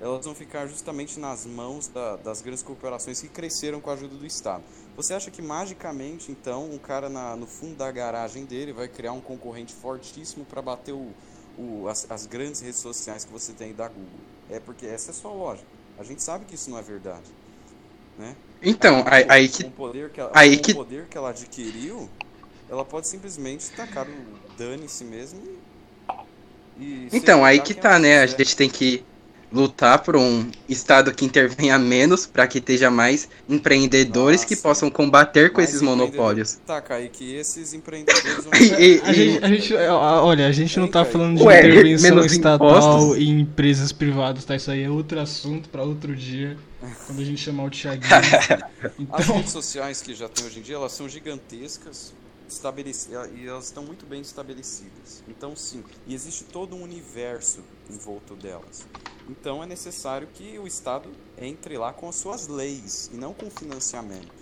[0.00, 4.14] Elas vão ficar justamente nas mãos da- das grandes corporações que cresceram com a ajuda
[4.16, 4.62] do Estado.
[5.02, 9.12] Você acha que magicamente, então, um cara na- no fundo da garagem dele vai criar
[9.12, 11.14] um concorrente fortíssimo para bater o,
[11.56, 14.20] o- as, as grandes redes sociais que você tem da Google?
[14.48, 15.68] É porque essa é a sua lógica.
[15.96, 17.30] A gente sabe que isso não é verdade.
[18.18, 18.36] Né?
[18.62, 19.64] Então, aí, aí que.
[19.64, 22.10] o poder que ela, aí que- o poder que ela adquiriu,
[22.68, 25.62] ela pode simplesmente tacar o dane-se mesmo e.
[26.76, 28.20] e Então, aí que quem tá, né?
[28.20, 28.38] A quiser.
[28.38, 29.04] gente tem que
[29.52, 34.62] lutar por um Estado que intervenha menos para que esteja mais empreendedores que Nossa.
[34.62, 36.58] possam combater com Mais esses monopólios.
[36.66, 38.52] Tá, Kaique, esses empreendedores vão.
[38.60, 42.10] E- e- A gente, a gente- olha, a gente não tá falando de Ué, intervenção
[42.16, 44.54] menos estatal em empresas privadas, tá?
[44.54, 46.56] Isso aí é outro assunto pra outro dia,
[47.06, 48.10] quando a gente chamar o Thiaguinho.
[49.12, 52.12] As Então, redes sociais que já tem hoje em dia, elas são gigantescas
[53.36, 55.22] e elas estão muito bem estabelecidas.
[55.28, 58.86] Então, sim, e existe todo um universo em volta delas.
[59.30, 61.08] Então, é necessário que o Estado
[61.38, 64.32] entre lá com as suas leis e não com financiamento.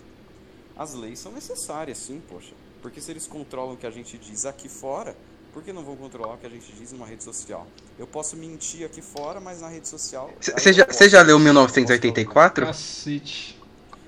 [0.75, 2.53] As leis são necessárias, sim, poxa.
[2.81, 5.15] Porque se eles controlam o que a gente diz aqui fora,
[5.53, 7.67] por que não vão controlar o que a gente diz numa rede social?
[7.97, 10.31] Eu posso mentir aqui fora, mas na rede social.
[10.39, 12.65] Você já, posso- já leu posso- 1984?
[12.65, 13.59] cacete.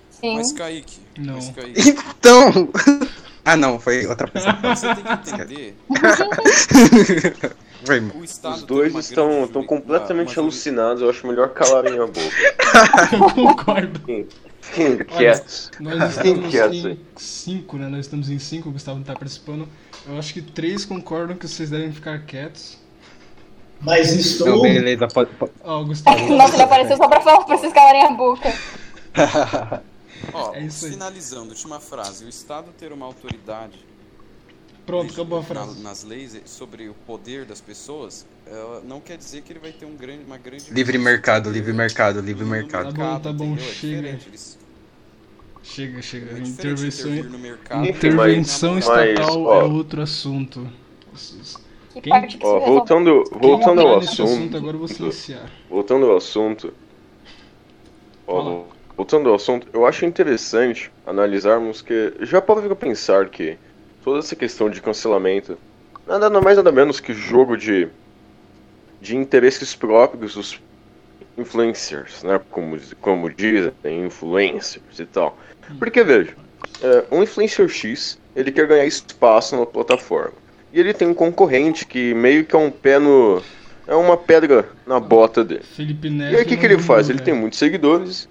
[0.10, 0.36] Sim.
[0.36, 1.34] Mas Kaique, Não.
[1.36, 2.70] mas Kaique, Então.
[3.44, 4.54] Ah, não, foi outra pessoa.
[4.54, 5.76] você tem que entender
[7.84, 11.02] Os dois estão, estão completamente uma- uma juri- alucinados.
[11.02, 12.20] Eu acho melhor calarem a boca.
[13.14, 14.00] Eu concordo.
[14.62, 15.72] Fiquem quietos.
[15.80, 17.00] Nós estamos quietos em aí.
[17.18, 17.88] cinco, né?
[17.88, 19.68] Nós estamos em cinco, o Gustavo não tá participando.
[20.08, 22.78] Eu acho que três concordam que vocês devem ficar quietos.
[23.82, 24.62] Mas estou.
[24.62, 25.32] beleza, pode.
[25.34, 26.34] pode- Ó, o Gustavo.
[26.36, 28.54] Nossa, ele apareceu só pra falar pra vocês calarem a boca.
[30.34, 30.92] Ó, É isso aí.
[30.92, 32.24] finalizando, última frase.
[32.26, 33.80] O Estado ter uma autoridade
[34.86, 35.82] Pronto, acabou a na- frase.
[35.82, 39.86] nas leis sobre o poder das pessoas, eh, não quer dizer que ele vai ter
[39.86, 42.94] um grande, uma grande Livre mercado, livre mercado, livre mercado.
[42.94, 43.64] Tá bom, tá bom, entendeu?
[43.64, 43.96] É chega.
[44.02, 44.60] diferente, eles-
[45.64, 46.36] Chega, chega.
[46.36, 47.86] é Intervenção, mercado.
[47.88, 49.62] intervenção Mas, estatal ó.
[49.62, 50.68] é outro assunto.
[51.94, 54.58] Que Quem- Ó, voltando, voltando ao nesse assunto.
[54.58, 55.52] agora eu vou silenciar.
[55.70, 56.74] Voltando ao assunto.
[58.28, 58.64] ó,
[58.96, 62.14] voltando ao assunto, eu acho interessante analisarmos que.
[62.22, 63.58] Já pode ficar pensar que
[64.04, 65.58] toda essa questão de cancelamento
[66.20, 67.88] nada mais nada menos que jogo de.
[69.02, 70.60] de interesses próprios dos
[71.38, 72.40] influencers, né?
[72.50, 75.38] Como, como dizem, influencers e tal.
[75.80, 76.36] Porque veja,
[76.82, 80.34] é, um influencer X, ele quer ganhar espaço na plataforma.
[80.74, 83.42] E ele tem um concorrente que meio que é um pé no.
[83.88, 85.64] É uma pedra na bota dele.
[85.64, 86.34] Felipe Neto.
[86.34, 87.10] E aí o que, que ele faz?
[87.10, 88.30] Ele tem muitos seguidores.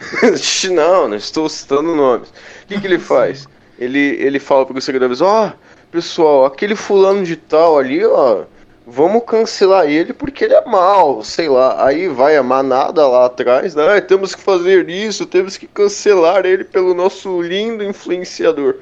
[0.72, 2.28] não, não estou citando nomes.
[2.28, 3.46] O que, que ele faz?
[3.80, 5.52] Ele, ele fala para os seguidores, ó,
[5.90, 8.44] pessoal, aquele fulano de tal ali, ó,
[8.86, 11.84] vamos cancelar ele porque ele é mal, sei lá.
[11.86, 13.96] Aí vai a manada lá atrás, né?
[13.96, 18.76] "Ah, temos que fazer isso, temos que cancelar ele pelo nosso lindo influenciador.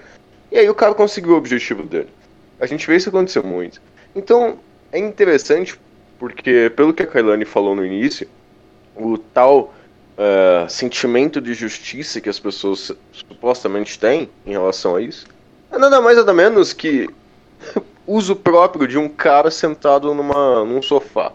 [0.50, 2.08] E aí o cara conseguiu o objetivo dele.
[2.58, 3.80] A gente vê isso acontecer muito.
[4.16, 4.58] Então,
[4.90, 5.78] é interessante
[6.18, 8.26] porque, pelo que a Kailane falou no início,
[8.96, 9.72] o tal
[10.18, 15.26] eh, sentimento de justiça que as pessoas supostamente têm em relação a isso
[15.70, 17.08] é nada mais nada menos que
[18.06, 21.32] uso próprio de um cara sentado numa, num sofá.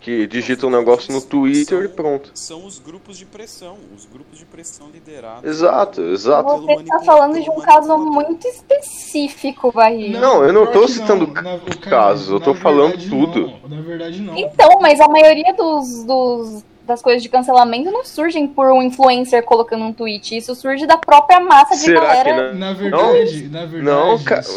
[0.00, 2.30] Que digita um negócio no Twitter e pronto.
[2.32, 5.42] São os grupos de pressão, os grupos de pressão liderados.
[5.50, 6.58] Exato, exato.
[6.64, 10.20] Você está falando de um caso muito específico, Barriga.
[10.20, 11.60] Não, eu não que citando Na- o cara-
[11.90, 13.40] casos, eu tô na falando verdade, tudo.
[13.68, 13.68] não.
[13.68, 14.36] Na verdade, não.
[14.36, 19.42] Então, mas a maioria dos, dos- das coisas de cancelamento não surgem por um influencer
[19.42, 20.36] colocando um tweet.
[20.36, 22.24] Isso surge da própria massa de Será galera.
[22.24, 22.54] que não?
[22.54, 23.82] Na verdade, na verdade.
[23.82, 24.56] Não, Ca- vocês-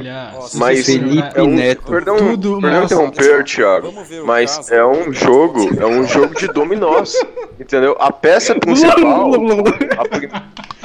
[0.00, 1.82] olhar- Mas Felipe é um, Neto.
[1.84, 3.94] Perdão, Tudo perdão interromper, Thiago.
[4.24, 4.74] Mas caso.
[4.74, 7.14] é um jogo, é um jogo de dominós.
[7.60, 7.96] Entendeu?
[8.00, 9.32] A peça principal.
[9.98, 10.30] A, pri-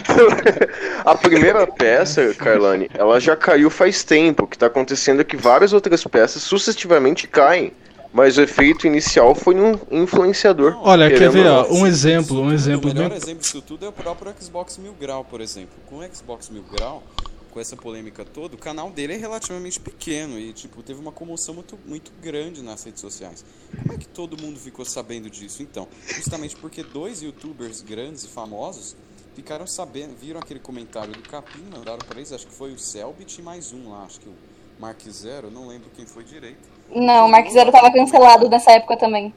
[1.05, 4.43] a primeira peça, Kailane, ela já caiu faz tempo.
[4.43, 7.71] O que tá acontecendo é que várias outras peças sucessivamente caem.
[8.13, 10.77] Mas o efeito inicial foi num influenciador.
[10.81, 13.17] Olha, quer ver, ó, um exemplo, um exemplo O melhor bem...
[13.17, 15.75] exemplo disso tudo é o próprio Xbox Mil Grau, por exemplo.
[15.87, 17.03] Com o Xbox Mil Grau,
[17.51, 21.55] com essa polêmica toda, o canal dele é relativamente pequeno e, tipo, teve uma comoção
[21.55, 23.43] muito, muito grande nas redes sociais.
[23.81, 25.87] Como é que todo mundo ficou sabendo disso, então?
[26.15, 28.95] Justamente porque dois youtubers grandes e famosos
[29.35, 33.39] ficaram sabendo, viram aquele comentário do Capim, mandaram pra eles, acho que foi o Selbit
[33.39, 34.33] e mais um lá, acho que o
[34.79, 36.76] Mark Zero, não lembro quem foi direito.
[36.93, 39.33] Não, o Mark Zero tava cancelado nessa época também.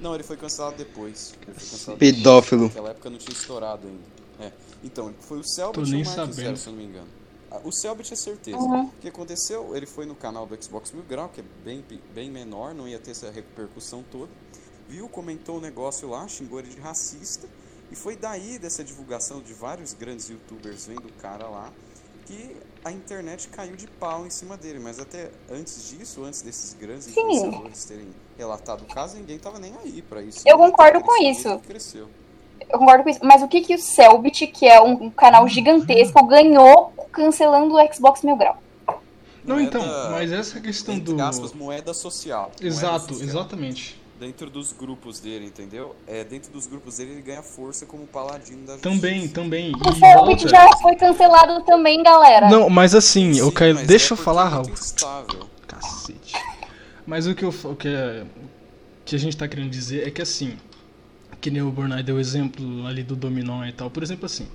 [0.00, 1.34] Não, ele foi cancelado depois.
[1.46, 2.64] Ele foi cancelado Pedófilo.
[2.64, 4.46] Naquela época não tinha estourado ainda.
[4.48, 4.52] É.
[4.82, 6.34] Então, foi o Selbit e nem o Mark sabendo.
[6.34, 7.08] Zero, se eu não me engano.
[7.50, 8.56] Ah, O Selbit é certeza.
[8.56, 8.84] Uhum.
[8.84, 9.76] O que aconteceu?
[9.76, 12.98] Ele foi no canal do Xbox Mil Grau, que é bem, bem menor, não ia
[12.98, 14.30] ter essa repercussão toda.
[14.88, 17.46] Viu, comentou o negócio lá, xingou ele de racista.
[17.92, 21.70] E foi daí, dessa divulgação de vários grandes youtubers vendo o cara lá,
[22.26, 24.78] que a internet caiu de pau em cima dele.
[24.78, 27.20] Mas até antes disso, antes desses grandes Sim.
[27.20, 30.42] influenciadores terem relatado o caso, ninguém tava nem aí pra isso.
[30.46, 31.58] Eu concordo Cresceu com isso.
[31.66, 32.08] Cresceu.
[32.68, 33.20] Eu concordo com isso.
[33.22, 38.22] Mas o que, que o Selbit, que é um canal gigantesco, ganhou cancelando o Xbox
[38.22, 38.58] Mil Grau?
[39.44, 41.22] Não, então, Moeda, mas essa questão entre do...
[41.22, 42.52] aspas, moeda social.
[42.60, 43.28] Moeda Exato, social.
[43.28, 43.99] exatamente.
[44.20, 45.96] Dentro dos grupos dele, entendeu?
[46.06, 48.94] É, dentro dos grupos dele ele ganha força como paladino da justiça.
[48.94, 49.72] Também, também.
[49.72, 52.50] O E Selbit outra- já foi cancelado também, galera.
[52.50, 53.76] Não, mas assim, Sim, eu quero...
[53.76, 54.70] mas deixa é eu falar, é Raul.
[55.66, 56.34] Cacete.
[57.06, 58.24] Mas o que, eu, o que, é-
[59.06, 60.54] que a gente tá querendo dizer é que assim,
[61.40, 63.90] que nem o Bornai deu o exemplo ali do dominó e tal.
[63.90, 64.46] Por exemplo, assim,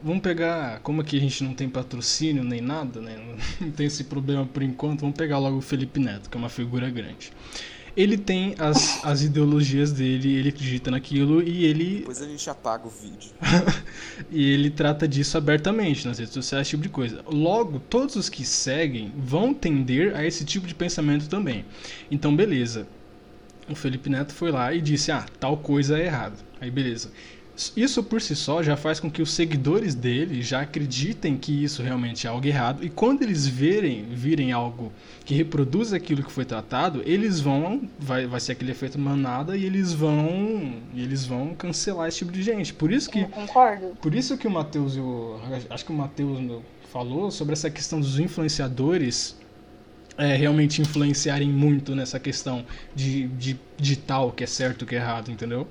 [0.00, 3.18] vamos pegar, como aqui a gente não tem patrocínio nem nada, né?
[3.60, 6.48] Não tem esse problema por enquanto, vamos pegar logo o Felipe Neto, que é uma
[6.48, 7.32] figura grande.
[7.96, 12.86] Ele tem as, as ideologias dele, ele acredita naquilo e ele Depois a gente apaga
[12.86, 13.30] o vídeo.
[14.30, 17.22] e ele trata disso abertamente nas redes sociais, esse tipo de coisa.
[17.30, 21.64] Logo, todos os que seguem vão tender a esse tipo de pensamento também.
[22.10, 22.86] Então, beleza.
[23.68, 26.36] O Felipe Neto foi lá e disse: Ah, tal coisa é errada.
[26.60, 27.12] Aí, beleza.
[27.76, 31.82] Isso por si só já faz com que os seguidores dele já acreditem que isso
[31.82, 32.82] realmente é algo errado.
[32.82, 34.90] E quando eles verem, virem algo
[35.24, 37.88] que reproduz aquilo que foi tratado, eles vão.
[37.98, 40.76] Vai, vai ser aquele efeito manada e eles vão.
[40.96, 42.72] Eles vão cancelar esse tipo de gente.
[42.72, 43.20] Por isso que.
[43.20, 43.96] Eu concordo.
[44.00, 45.38] Por isso que o Matheus, o-
[45.68, 46.40] acho que o Matheus
[46.90, 49.36] falou sobre essa questão dos influenciadores
[50.18, 54.98] é, realmente influenciarem muito nessa questão de, de, de tal que é certo que é
[54.98, 55.66] errado, entendeu?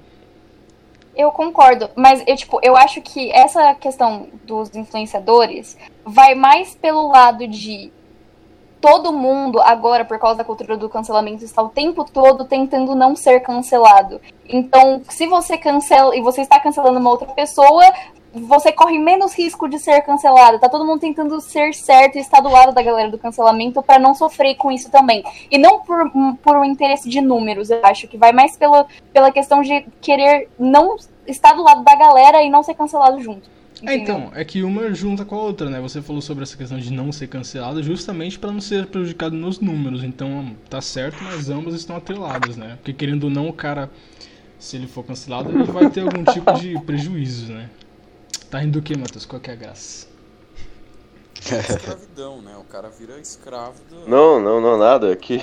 [1.16, 7.07] Eu concordo, mas eu, tipo, eu acho que essa questão dos influenciadores vai mais pelo
[7.09, 7.91] lado de
[8.82, 13.16] todo mundo agora, por causa da cultura do cancelamento, está o tempo todo tentando não
[13.16, 14.20] ser cancelado.
[14.49, 17.86] Então, se você cancela e você está cancelando uma outra pessoa,
[18.34, 20.60] você corre menos risco de ser cancelado.
[20.60, 24.00] Tá todo mundo tentando ser certo e estar do lado da galera do cancelamento para
[24.00, 25.24] não sofrer com isso também.
[25.50, 26.10] E não por,
[26.42, 30.50] por um interesse de números, eu acho que vai mais pelo, pela questão de querer
[30.58, 30.96] não
[31.28, 33.50] estar do lado da galera e não ser cancelado junto.
[33.84, 35.80] É, então, é que uma junta com a outra, né?
[35.82, 39.60] Você falou sobre essa questão de não ser cancelado justamente para não ser prejudicado nos
[39.60, 40.04] números.
[40.04, 42.76] Então, tá certo, mas ambas estão atreladas, né?
[42.76, 43.90] Porque querendo ou não, o cara,
[44.60, 47.70] se ele for cancelado, ele vai ter algum tipo de prejuízo, né?
[48.52, 49.26] Tá rindo do que, Matheus?
[49.26, 50.08] Qual que é a graça?
[51.39, 52.56] Escravidão, né?
[52.58, 54.10] O cara vira escravo do...
[54.10, 55.16] Não, não, não, nada.
[55.16, 55.41] Que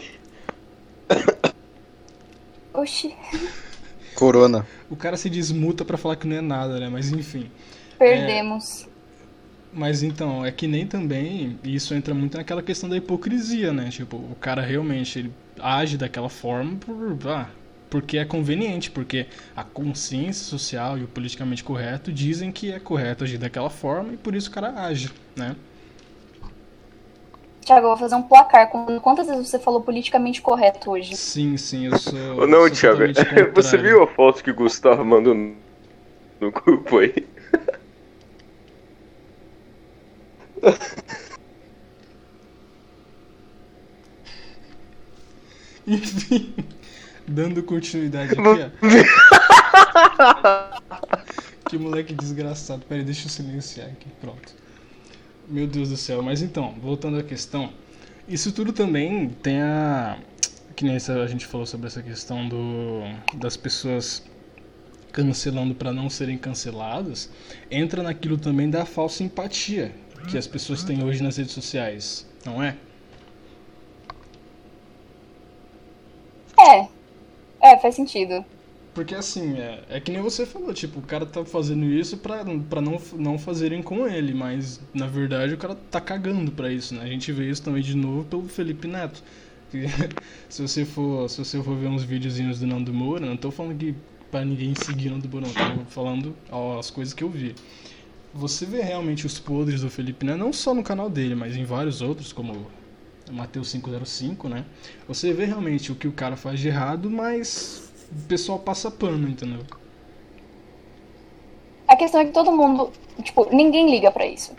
[2.74, 3.16] Oxi,
[4.14, 4.66] Corona.
[4.90, 6.90] O cara se desmuta pra falar que não é nada, né?
[6.90, 7.50] Mas enfim.
[7.98, 8.86] perdemos.
[9.72, 13.88] Mas então, é que nem também, isso entra muito naquela questão da hipocrisia, né?
[13.90, 17.48] Tipo, o cara realmente ele age daquela forma por, ah,
[17.90, 19.26] porque é conveniente, porque
[19.56, 24.16] a consciência social e o politicamente correto dizem que é correto agir daquela forma e
[24.16, 25.56] por isso o cara age, né?
[27.64, 28.70] Tiago, eu vou fazer um placar.
[28.70, 31.14] com Quantas vezes você falou politicamente correto hoje?
[31.14, 32.46] Sim, sim, eu sou.
[32.46, 35.54] Não, sou Thiago, totalmente você viu a foto que o Gustavo mandou no
[36.40, 37.26] no grupo aí?
[45.86, 46.54] Enfim,
[47.28, 48.70] dando continuidade aqui, ó.
[51.68, 52.84] que moleque desgraçado.
[52.88, 54.08] Peraí, deixa eu silenciar aqui.
[54.20, 54.54] Pronto.
[55.46, 56.22] Meu Deus do céu.
[56.22, 57.72] Mas então, voltando à questão.
[58.26, 60.18] Isso tudo também tem a.
[60.74, 63.02] Que nem a gente falou sobre essa questão do
[63.34, 64.22] das pessoas
[65.12, 67.30] cancelando para não serem canceladas.
[67.70, 69.92] Entra naquilo também da falsa empatia
[70.30, 72.26] que as pessoas têm hoje nas redes sociais.
[72.44, 72.62] Não?
[72.62, 72.76] É.
[77.60, 78.44] É, faz sentido.
[78.94, 82.44] Porque assim, é, é que nem você falou, tipo, o cara tá fazendo isso pra,
[82.68, 86.94] pra não, não fazerem com ele, mas na verdade o cara tá cagando pra isso,
[86.94, 87.02] né?
[87.02, 89.22] A gente vê isso também de novo pelo Felipe Neto.
[90.48, 93.78] Se você for se você for ver uns videozinhos do Nando Moura, não tô falando
[93.78, 93.94] que
[94.30, 96.34] pra ninguém seguir Nando Moura, não, tô falando
[96.78, 97.54] as coisas que eu vi.
[98.34, 101.64] Você vê realmente os podres do Felipe Neto, não só no canal dele, mas em
[101.64, 102.66] vários outros, como
[103.30, 104.64] Mateus 505, né?
[105.06, 109.28] Você vê realmente o que o cara faz de errado, mas o pessoal passa pano,
[109.28, 109.60] entendeu?
[111.86, 114.54] A questão é que todo mundo, tipo, ninguém liga pra isso.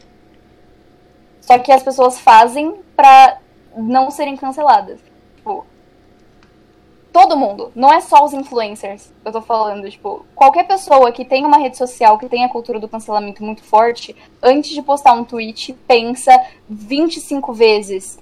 [1.42, 3.40] Só que as pessoas fazem pra
[3.78, 5.00] não serem canceladas.
[5.36, 5.66] Tipo,
[7.12, 9.12] todo mundo, não é só os influencers.
[9.24, 12.80] Eu tô falando, tipo, qualquer pessoa que tem uma rede social que tem a cultura
[12.80, 16.32] do cancelamento muito forte, antes de postar um tweet, pensa
[16.68, 18.20] 25 vezes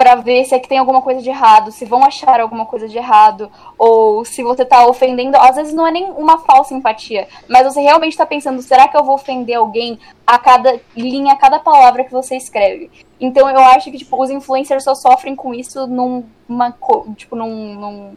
[0.00, 2.88] pra ver se é que tem alguma coisa de errado, se vão achar alguma coisa
[2.88, 5.36] de errado, ou se você tá ofendendo.
[5.36, 8.96] Às vezes não é nem uma falsa empatia, mas você realmente tá pensando: será que
[8.96, 12.90] eu vou ofender alguém a cada linha, a cada palavra que você escreve?
[13.20, 16.74] Então eu acho que tipo, os influencers só sofrem com isso numa.
[17.14, 17.74] Tipo, num.
[17.74, 18.16] num...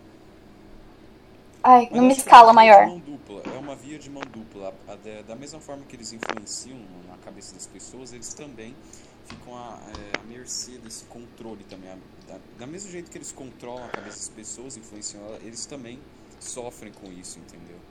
[1.62, 2.86] Ai, Mas numa que escala é uma via maior.
[2.86, 4.74] de mão dupla, é uma via de mão dupla.
[4.88, 6.78] Da- Da mesma forma que eles influenciam
[7.10, 8.74] na cabeça das pessoas, eles também
[9.24, 11.90] ficam à, é, à mercê desse controle também.
[12.26, 16.04] Da, da mesmo jeito que eles controlam a cabeça das pessoas, influenciam ela, eles também
[16.40, 17.82] sofrem com isso, entendeu?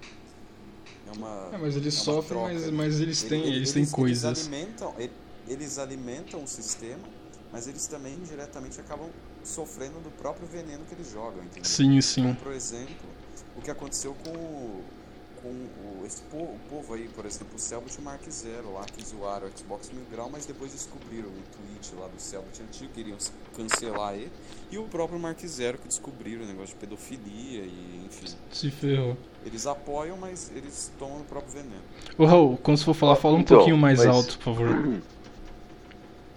[1.05, 4.25] É uma, É, mas eles é sofrem, mas, mas eles têm, Ele- eles têm coisas.
[4.25, 5.13] Eles alimentam, ele-
[5.47, 7.13] eles alimentam o sistema,
[7.51, 9.13] mas eles também indiretamente acabam
[9.43, 11.77] sofrendo do próprio veneno que eles jogam, entendeu?
[11.77, 12.23] Sim, sim.
[12.23, 13.17] Como, por exemplo,
[13.55, 15.02] o que aconteceu com, o-
[15.43, 18.73] com o, esse po- o povo aí, por exemplo, o Selbit e o Mark Zero
[18.75, 22.63] lá, que zoaram o Xbox Mil Grau, mas depois descobriram o tweet lá do Selbit
[22.63, 23.19] antigo, queriam
[23.57, 24.31] cancelar ele,
[24.71, 28.35] e o próprio Mark Zero que descobriram o negócio de pedofilia e enfim.
[28.51, 29.17] Se ferrou.
[29.45, 31.83] Eles apoiam, mas eles tomam o próprio veneno.
[32.17, 35.03] Ô Raul, quando você for falar, fala um Então, pouquinho mais mas- alto, por favor.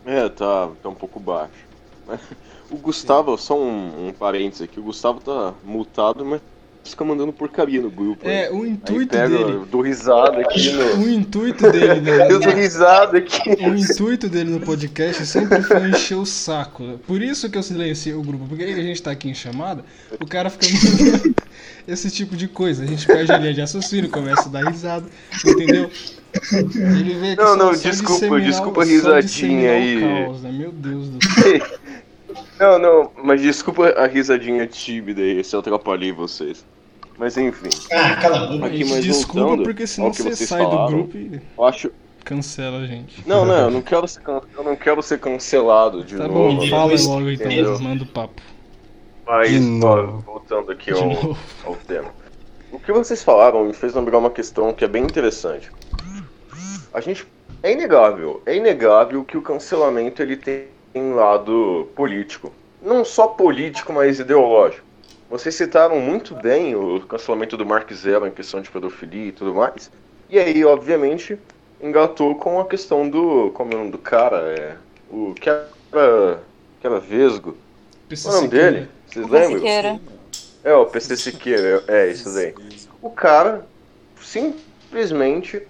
[0.08, 1.66] É, tá, tá um pouco baixo.
[2.72, 6.42] O Gustavo, só um, um parênteses aqui, o Gustavo tá multado, mas
[6.90, 8.28] fica mandando porcaria no grupo.
[8.28, 8.52] É, aí.
[8.54, 9.52] o Aí intuito pega, dele.
[9.52, 10.70] eu dou risada aqui.
[10.98, 13.50] O intuito dele no, Eu dou risada aqui.
[13.64, 17.00] o intuito dele no podcast sempre foi encher o saco.
[17.06, 19.84] Por isso que eu silenciei o grupo, porque a gente tá aqui em chamada,
[20.20, 21.36] o cara fica mandando
[21.88, 22.84] esse tipo de coisa.
[22.84, 25.06] A gente perde a linha de raciocínio, começa a dar risada,
[25.46, 25.90] entendeu?
[26.52, 30.02] Ele veio aqui Não, não, desculpa, desculpa a risadinha o aí.
[30.26, 30.52] caos, né?
[30.52, 31.80] Meu Deus do céu.
[32.60, 36.66] Não, não, mas desculpa a risadinha tímida aí, se eu atrapalhei vocês.
[37.18, 38.66] Mas enfim, Ah, cala a boca.
[38.68, 40.92] Aqui, mas Desculpa, voltando porque senão você sai do falaram.
[40.98, 41.92] grupo e eu acho.
[42.26, 43.24] cancela a gente.
[43.28, 46.56] Não, não, eu não quero ser, can- eu não quero ser cancelado de Tá novo.
[46.60, 47.80] bom, fala depois- logo então, entendeu?
[47.80, 48.42] manda o papo.
[49.26, 50.20] Mas, De novo.
[50.26, 52.10] voltando aqui ao, ao tema.
[52.72, 55.72] O que vocês falaram me fez lembrar uma questão que é bem interessante.
[56.94, 57.26] A gente
[57.64, 62.52] é inegável, é inegável que o cancelamento ele tem um lado político,
[62.82, 64.85] não só político, mas ideológico.
[65.38, 69.54] Vocês citaram muito bem o cancelamento do Mark Zero em questão de pedofilia e tudo
[69.54, 69.92] mais.
[70.30, 71.38] E aí, obviamente,
[71.82, 74.78] engatou com a questão do como é o nome do cara, é
[75.12, 76.40] o que era
[76.80, 77.58] que era Vesgo.
[78.08, 78.72] PC é o nome Siqueira.
[78.72, 78.90] dele?
[79.08, 79.58] Vocês PC lembram?
[79.58, 80.00] Siqueira.
[80.64, 82.56] É, o PC Siqueira, é isso daí.
[83.02, 83.68] O cara
[84.22, 85.68] simplesmente,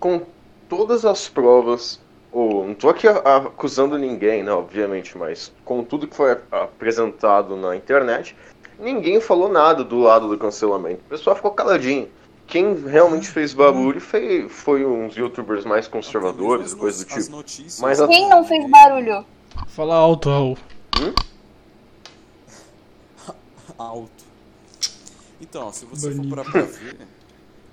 [0.00, 0.22] com
[0.68, 2.00] todas as provas,
[2.32, 7.76] ou não tô aqui acusando ninguém, né, obviamente, mas com tudo que foi apresentado na
[7.76, 8.36] internet,
[8.78, 11.00] ninguém falou nada do lado do cancelamento.
[11.06, 12.08] O pessoal ficou caladinho.
[12.46, 17.68] quem realmente fez barulho foi, foi uns youtubers mais conservadores, coisa do tipo.
[17.80, 19.24] Mas a- Quem não fez barulho?
[19.66, 20.56] Fala alto, Raul.
[23.78, 24.10] alto.
[25.40, 26.28] Então, se você Banido.
[26.28, 26.96] for parar pra ver,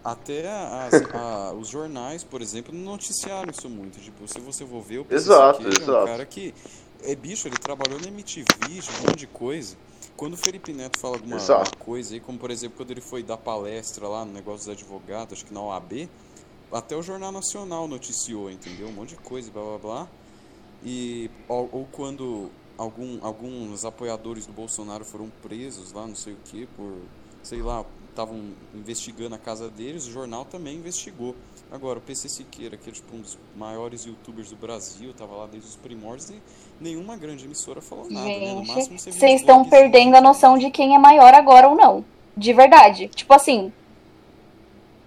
[0.03, 3.99] até as- a- os jornais, por exemplo, não noticiaram isso muito.
[3.99, 6.06] Tipo, se você for ver, o PCC Exato, é um exato.
[6.06, 6.53] cara que.
[7.03, 9.76] É bicho, ele trabalhou na MTV, um monte de coisa.
[10.16, 11.38] Quando o Felipe Neto fala alguma
[11.80, 15.34] coisa aí, como por exemplo, quando ele foi dar palestra lá no negócio dos advogados,
[15.34, 16.09] acho que na OAB,
[16.72, 18.88] até o Jornal Nacional noticiou, entendeu?
[18.88, 20.07] Um monte de coisa, blá blá blá.
[20.84, 26.38] E, ou, ou quando algum, alguns apoiadores do Bolsonaro foram presos lá, não sei o
[26.45, 26.93] que, por,
[27.43, 31.36] sei lá, estavam investigando a casa deles, o jornal também investigou.
[31.72, 35.47] Agora, o PC Siqueira, que é tipo um dos maiores youtubers do Brasil, tava lá
[35.47, 36.41] desde os primórdios e
[36.80, 38.53] nenhuma grande emissora falou nada, né?
[38.53, 39.91] No máximo Gente, você vocês estão bloguezinhos.
[39.91, 42.05] perdendo a noção de quem é maior agora ou não.
[42.38, 43.07] De verdade.
[43.09, 43.74] Tipo assim.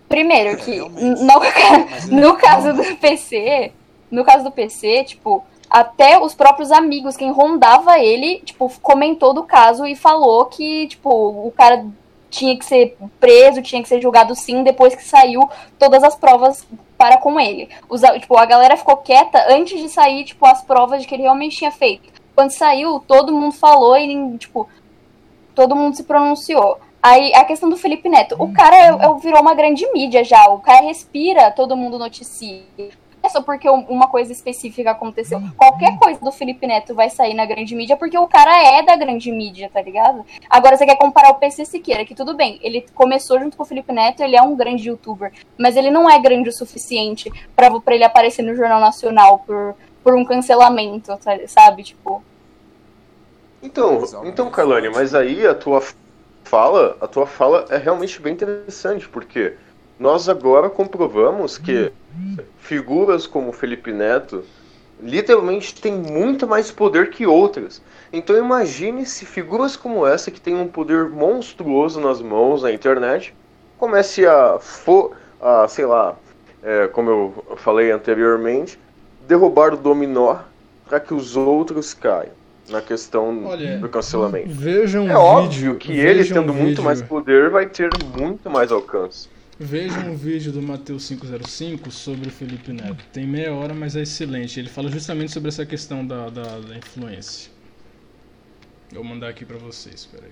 [0.08, 3.72] Primeiro É, que no, é- no caso do PC,
[4.10, 9.44] no caso do PC, tipo, até os próprios amigos, quem rondava ele, tipo, comentou do
[9.44, 11.86] caso e falou que, tipo, o cara
[12.30, 15.48] tinha que ser preso, tinha que ser julgado sim, depois que saiu
[15.78, 16.66] todas as provas
[16.96, 17.68] para com ele.
[17.88, 21.22] Os, tipo, a galera ficou quieta antes de sair, tipo, as provas de que ele
[21.22, 22.10] realmente tinha feito.
[22.34, 24.68] Quando saiu, todo mundo falou e, tipo,
[25.54, 26.78] todo mundo se pronunciou.
[27.02, 28.36] Aí, a questão do Felipe Neto.
[28.38, 30.48] O cara é, é- virou uma grande mídia já.
[30.48, 32.62] O cara respira, todo mundo noticia.
[33.28, 35.38] É só porque um- uma coisa específica aconteceu.
[35.54, 38.96] Qualquer coisa do Felipe Neto vai sair na grande mídia porque o cara é da
[38.96, 40.24] grande mídia, tá ligado?
[40.48, 43.66] Agora você quer comparar o PC Siqueira, que tudo bem, ele começou junto com o
[43.66, 47.70] Felipe Neto, ele é um grande youtuber, mas ele não é grande o suficiente pra,
[47.80, 51.82] pra ele aparecer no Jornal Nacional por, por um cancelamento, tá- sabe?
[51.82, 52.22] Tipo,
[53.62, 54.88] Então, então, forte.
[54.88, 55.82] mas aí a tua
[56.44, 59.54] fala, a tua fala é realmente bem interessante, porque
[59.98, 61.92] nós agora comprovamos que
[62.58, 64.44] figuras como Felipe Neto
[65.00, 67.80] literalmente têm muito mais poder que outras.
[68.12, 73.34] Então imagine se figuras como essa que têm um poder monstruoso nas mãos na internet
[73.76, 74.58] comece a,
[75.40, 76.16] a sei lá,
[76.62, 78.78] é, como eu falei anteriormente,
[79.26, 80.38] derrubar o dominó
[80.88, 82.32] para que os outros caiam
[82.68, 84.48] na questão Olha, do cancelamento.
[84.50, 85.76] Vejam um É óbvio vídeo.
[85.76, 87.88] que ele, tendo um muito mais poder, vai ter
[88.18, 89.28] muito mais alcance.
[89.60, 93.04] Vejam um vídeo do Mateus 505 sobre o Felipe Neto.
[93.12, 94.60] Tem meia hora, mas é excelente.
[94.60, 97.50] Ele fala justamente sobre essa questão da, da, da influência.
[98.92, 100.30] Eu vou mandar aqui pra vocês, peraí.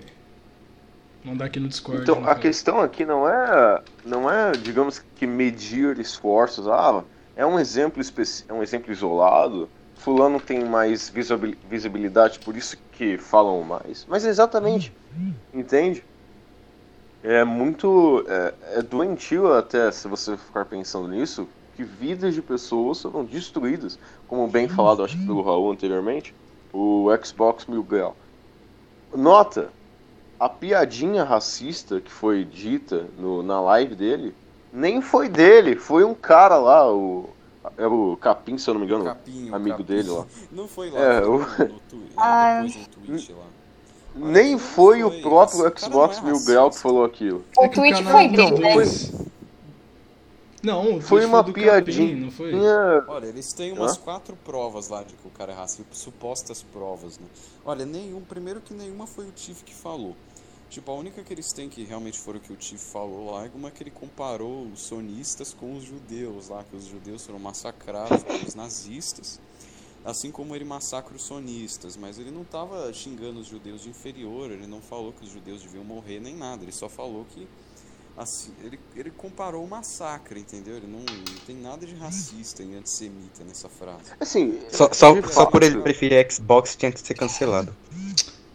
[1.23, 2.01] Vou mandar aqui no Discord.
[2.03, 6.65] Então, a questão aqui não é, não é, digamos que medir esforços.
[6.67, 7.03] Ah,
[7.35, 9.69] é um exemplo especi- é um exemplo isolado.
[9.95, 14.05] Fulano tem mais visibil- visibilidade, por isso que falam mais.
[14.07, 14.93] Mas é exatamente,
[15.53, 16.01] entende?
[17.23, 23.01] É muito, é, é doentio até se você ficar pensando nisso, que vidas de pessoas
[23.01, 26.33] foram destruídas, como bem falado, acho que pelo Raul anteriormente,
[26.73, 28.15] o Xbox Mil Grau.
[29.15, 29.69] Nota,
[30.39, 34.33] a piadinha racista que foi dita no, na live dele,
[34.71, 37.29] nem foi dele, foi um cara lá, o,
[37.77, 39.87] era o Capim, se eu não me engano, Capinho, amigo Capinho.
[39.87, 40.25] dele lá.
[40.51, 41.81] Não foi lá, É, foi o- no, no,
[42.17, 42.61] Ah.
[42.63, 43.45] depois no Twitch lá.
[44.17, 46.39] Nem Não foi o foi, próprio Xbox é Mil.
[46.43, 47.43] Grau que falou aquilo.
[47.57, 48.75] o É tweet canal foi dele, né?
[50.63, 52.09] Não, o Foi uma do piadinha.
[52.09, 52.53] Capim, não foi?
[53.07, 54.01] Olha, eles têm umas Hã?
[54.01, 57.25] quatro provas lá de que o cara é racista, supostas provas, né?
[57.63, 60.15] Olha, nenhum, primeiro que nenhuma foi o Tiff que falou.
[60.69, 63.45] Tipo, a única que eles têm que realmente foi o que o Tiff falou lá
[63.45, 67.39] é uma que ele comparou os sonistas com os judeus lá, que os judeus foram
[67.39, 69.39] massacrados pelos nazistas,
[70.07, 74.49] assim como ele massacra os sonistas, mas ele não tava xingando os judeus de inferior,
[74.49, 77.45] ele não falou que os judeus deviam morrer nem nada, ele só falou que
[78.15, 80.77] assim, ele, ele comparou o massacre, entendeu?
[80.77, 84.13] Ele não, não tem nada de racista e antissemita nessa frase.
[84.17, 87.75] Assim, Só, só, só por ele preferir Xbox tinha que ser cancelado.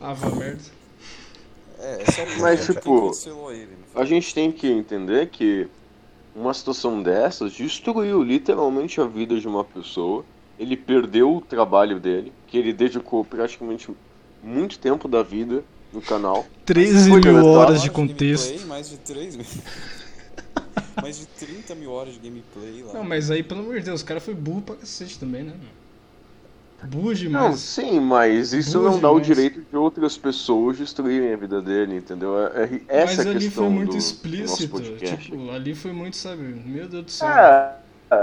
[0.01, 0.63] Ah, vá merda.
[1.79, 3.77] É, é só por Mas, que tipo, cancelou ele.
[3.95, 5.69] A gente tem que entender que
[6.35, 10.25] uma situação dessas destruiu literalmente a vida de uma pessoa.
[10.63, 13.91] Ele perdeu o trabalho dele, que ele dedicou praticamente
[14.43, 16.47] muito tempo da vida no canal.
[16.65, 18.67] 13 Foi mil horas de gameplay, contexto.
[18.69, 19.47] mais de 3 mil.
[21.03, 22.93] mais de 30 mil horas de gameplay lá.
[22.95, 25.53] Não, mas aí, pelo amor de Deus, o cara foi burro pra cacete também, né?
[26.85, 27.61] Burro Não, demais.
[27.61, 31.97] sim, mas isso Burro não dá o direito de outras pessoas destruírem a vida dele,
[31.97, 32.37] entendeu?
[32.49, 34.69] É, é essa Mas ali questão foi muito do- do nosso explícito.
[34.69, 35.25] podcast.
[35.31, 36.43] Tipo, ali foi muito, sabe?
[36.43, 37.29] Meu Deus do céu.
[37.29, 37.77] É,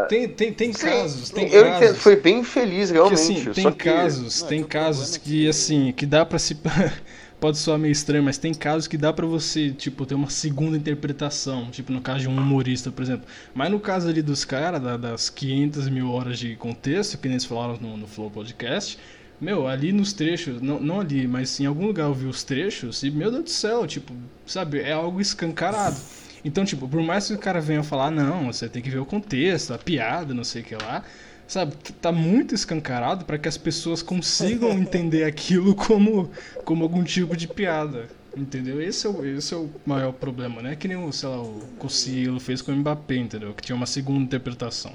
[0.07, 1.83] Tem, tem, tem Sim, casos, tem eu casos.
[1.83, 3.19] entendo, foi bem feliz que, realmente.
[3.21, 6.05] assim, só tem que- casos, Não, tem é que casos é que que- assim, que
[6.05, 6.55] dá pra se
[7.39, 10.75] pode soar meio estranho, mas tem casos que dá pra você, tipo, ter uma segunda
[10.77, 13.25] interpretação, tipo no caso de um humorista, por exemplo.
[13.53, 17.35] Mas no caso ali dos caras, da- das 500 mil horas de contexto, que nem
[17.35, 18.99] eles falaram no, no Flow Podcast,
[19.39, 23.03] meu, ali nos trechos, não, não ali, mas em algum lugar eu vi os trechos
[23.03, 24.13] e, meu Deus do céu, tipo,
[24.45, 25.95] sabe, é algo escancarado.
[26.43, 29.05] Então, tipo, por mais que o cara venha falar, não, você tem que ver o
[29.05, 31.03] contexto, a piada, não sei o que lá,
[31.47, 36.29] sabe, tá muito escancarado para que as pessoas consigam entender aquilo como,
[36.63, 38.07] como algum tipo de piada.
[38.37, 38.81] Entendeu?
[38.81, 40.75] Esse é, o, esse é o maior problema, né?
[40.75, 43.53] Que nem o, sei lá, o Cossielo fez com o Mbappé, entendeu?
[43.53, 44.93] Que tinha uma segunda interpretação.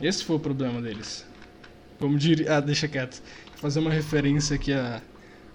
[0.00, 1.24] Esse foi o problema deles.
[1.98, 2.56] Como diria.
[2.56, 3.22] Ah, deixa quieto.
[3.52, 5.00] Vou fazer uma referência aqui a,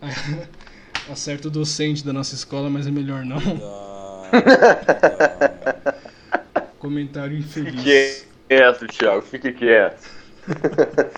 [0.01, 0.07] a,
[1.11, 3.94] a certo docente da nossa escola, mas é melhor não.
[6.79, 7.73] Comentário infeliz.
[7.73, 10.07] Fique quieto, Thiago, fique quieto.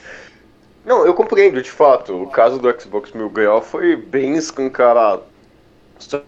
[0.86, 2.24] Não, eu compreendo, de fato.
[2.24, 5.24] O caso do Xbox Mil Grau foi bem escancarado.
[6.00, 6.22] Só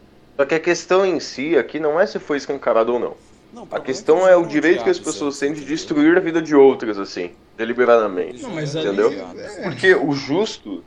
[0.46, 3.14] que a questão em si aqui não é se foi escancarado ou não.
[3.54, 6.20] Não, A questão eles é o direito que as pessoas é, têm de destruir a
[6.20, 8.44] vida de outras, assim, deliberadamente.
[8.44, 9.08] Não, mas ali- Entendeu?
[9.08, 9.56] odiados.
[9.64, 10.84] Porque o justo.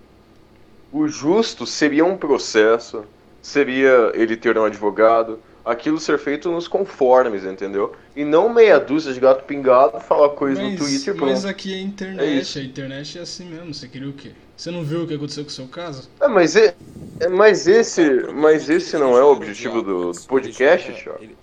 [0.92, 3.04] O justo seria um processo,
[3.40, 7.94] seria ele ter um advogado, aquilo ser feito nos conformes, entendeu?
[8.14, 11.46] E não meia dúzia de gato pingado falar coisa no Mas, Twitter, mas pronto.
[11.46, 11.78] aqui é
[12.16, 12.58] É internet, isso.
[12.58, 14.34] a internet é assim mesmo, você queria o quê?
[14.56, 16.10] Você não viu o que aconteceu com o seu caso?
[16.20, 16.74] É, mas, e-
[17.20, 21.18] é, mas esse, o mas é esse não é o objetivo do, do podcast, Thiago.
[21.18, 21.38] ele-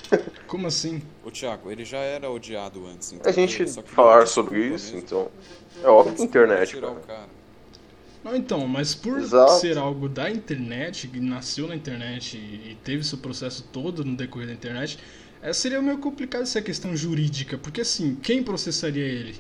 [0.46, 1.02] Como assim?
[1.22, 3.12] Ô, Thiago, ele já era odiado antes.
[3.24, 3.32] A entendeu?
[3.32, 4.98] gente falar sobre isso, mesmo.
[4.98, 5.32] então.
[5.82, 7.30] É óbvio que internet, o cara.
[8.30, 9.54] Não, então, mas por Exato.
[9.54, 14.48] ser algo da internet, que nasceu na internet e teve seu processo todo no decorrer
[14.48, 15.00] da internet,
[15.42, 19.36] é, seria meio complicado essa questão jurídica, porque assim, quem processaria ele?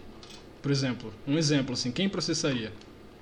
[0.59, 2.71] Por exemplo, um exemplo assim, quem processaria?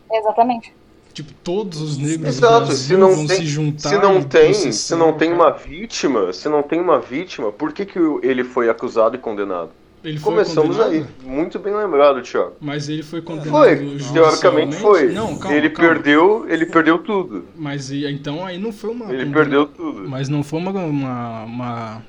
[0.09, 0.73] Exatamente.
[1.13, 4.19] Tipo, todos os negros do Exato, Brasil se não vão tem, se juntar se não
[4.19, 7.99] e tem, se não tem uma vítima, se não tem uma vítima, por que, que
[8.23, 9.71] ele foi acusado e condenado?
[10.03, 11.05] Ele Começamos aí.
[11.23, 12.53] Muito bem lembrado, Thiago.
[12.61, 15.11] Mas ele foi condenado Foi, teoricamente foi.
[15.11, 15.93] Não, calma, ele calma.
[15.93, 17.45] perdeu, ele perdeu tudo.
[17.55, 20.07] Mas então aí não foi uma Ele perdeu tudo.
[20.07, 22.01] Mas não foi uma, uma, uma,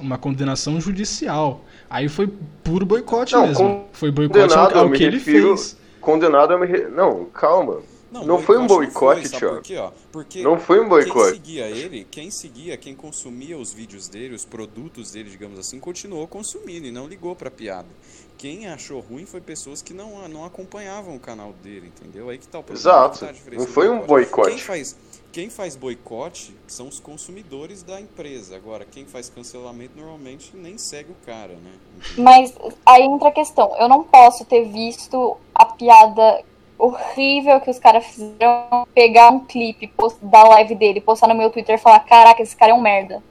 [0.00, 1.64] uma condenação judicial.
[1.88, 2.28] Aí foi
[2.64, 3.84] puro boicote Não, mesmo.
[3.92, 5.76] Foi boicote ao, ao que ele refiro- fez.
[6.00, 7.78] Condenado é me Não, calma.
[8.22, 9.54] Não foi um boicote, não Thiago.
[9.56, 9.90] por quê, ó?
[10.12, 11.30] Porque Não foi um quem boicote.
[11.32, 16.26] seguia ele, quem seguia, quem consumia os vídeos dele, os produtos dele, digamos assim, continuou
[16.28, 17.88] consumindo e não ligou pra piada.
[18.36, 22.28] Quem achou ruim foi pessoas que não, não acompanhavam o canal dele, entendeu?
[22.28, 22.80] Aí que tá o problema.
[22.90, 23.20] Exato.
[23.20, 24.50] tá Não foi um boicote.
[24.50, 24.96] Quem faz,
[25.32, 28.56] quem faz boicote são os consumidores da empresa.
[28.56, 31.72] Agora, quem faz cancelamento normalmente nem segue o cara, né?
[32.18, 32.52] Mas
[32.84, 33.74] aí entra a questão.
[33.78, 36.44] Eu não posso ter visto a piada
[36.86, 41.50] horrível que os caras fizeram, pegar um clipe post- da live dele, postar no meu
[41.50, 43.22] Twitter e falar: Caraca, esse cara é um merda.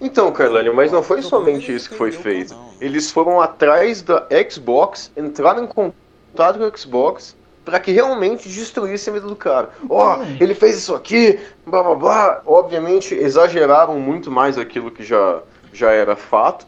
[0.00, 2.54] Então, Carlane, mas não foi somente é isso que foi feito.
[2.80, 7.34] Eles foram atrás da Xbox, entraram em contato com a Xbox
[7.64, 9.70] pra que realmente destruísse a vida do cara.
[9.88, 10.36] Ó, Então.
[10.38, 12.42] ele fez isso aqui, blá blá blá.
[12.46, 15.40] Obviamente exageraram muito mais aquilo que já,
[15.72, 16.66] já era fato.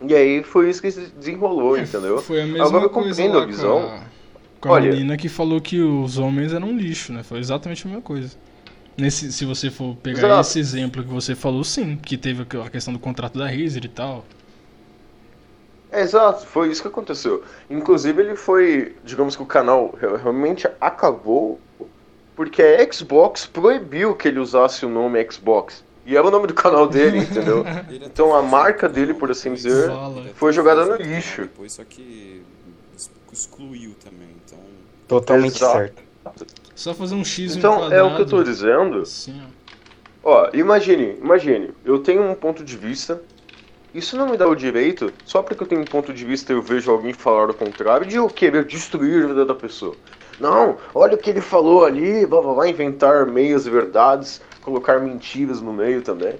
[0.00, 2.18] E aí foi isso que se desenrolou, entendeu?
[2.22, 3.80] Foi a mesma Agora eu coisa compreendo lá a visão.
[3.82, 4.00] com a,
[4.62, 7.22] com a Olha- menina que falou que os homens eram um lixo, né?
[7.22, 8.34] Foi exatamente a mesma coisa.
[8.96, 10.40] Nesse, se você for pegar Exato.
[10.42, 13.88] esse exemplo que você falou, sim, que teve a questão do contrato da Razer e
[13.88, 14.24] tal.
[15.90, 17.42] É, exato, foi isso que aconteceu.
[17.68, 21.60] Inclusive ele foi, digamos que o canal re- realmente acabou
[22.34, 25.84] porque a Xbox proibiu que ele usasse o nome Xbox.
[26.06, 27.64] E era o nome do canal dele, entendeu?
[27.90, 31.42] Então a marca dele, por assim dizer, até foi jogada no lixo.
[31.42, 32.42] Depois, só que
[33.32, 34.58] excluiu também, então...
[35.08, 35.72] Totalmente Exato.
[35.72, 36.02] certo.
[36.74, 37.94] Só fazer um X Então quadrado.
[37.94, 39.00] é o que eu tô dizendo.
[39.02, 39.40] Assim,
[40.22, 40.50] ó.
[40.54, 43.20] Imagine, imagine, eu tenho um ponto de vista.
[43.94, 46.56] Isso não me dá o direito, só porque eu tenho um ponto de vista e
[46.56, 49.94] eu vejo alguém falar o contrário, de eu querer destruir a vida da pessoa.
[50.40, 55.60] Não, olha o que ele falou ali, blá blá blá, inventar meias verdades, colocar mentiras
[55.60, 56.38] no meio também.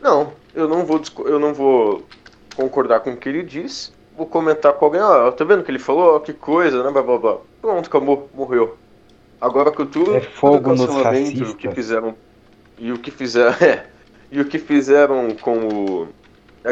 [0.00, 2.06] Não, eu não vou, disco- eu não vou
[2.54, 5.70] concordar com o que ele disse, vou comentar com alguém, ah, tá vendo o que
[5.70, 6.16] ele falou?
[6.16, 7.38] Ó, Que coisa, né, blá blá blá.
[7.60, 8.76] Pronto, acabou, morreu.
[9.40, 12.14] Agora que tudo, É fogo nos cancelamento, o que fizeram
[12.78, 13.86] e o que fizeram, é,
[14.30, 16.08] e o que fizeram com o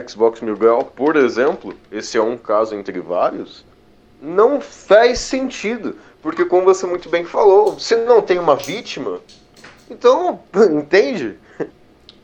[0.09, 3.65] Xbox Mil Grau, por exemplo, esse é um caso entre vários,
[4.23, 9.21] não faz sentido, porque como você muito bem falou, você não tem uma vítima,
[9.91, 10.41] então,
[10.71, 11.37] entende?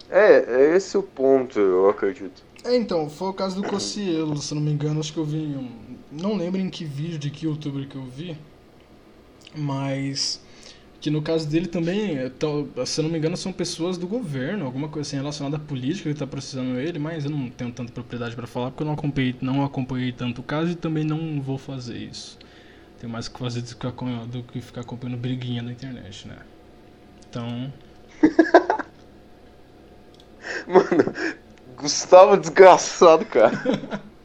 [0.08, 2.45] É, é esse o ponto, eu acredito.
[2.66, 5.38] É, então, foi o caso do Cocielo, se não me engano, acho que eu vi
[5.38, 5.96] um...
[6.10, 8.36] Não lembro em que vídeo, de que youtuber que eu vi,
[9.54, 10.40] mas
[11.00, 12.32] que no caso dele também, é,
[12.86, 16.18] se não me engano, são pessoas do governo, alguma coisa assim relacionada à política que
[16.18, 19.36] tá processando ele, mas eu não tenho tanta propriedade pra falar porque eu não acompanhei,
[19.40, 22.38] não acompanhei tanto o caso e também não vou fazer isso.
[22.98, 26.38] Tenho mais o que fazer do que ficar acompanhando briguinha na internet, né?
[27.28, 27.72] Então,
[30.66, 31.14] Mano,
[31.76, 33.52] Gustavo desgraçado, cara.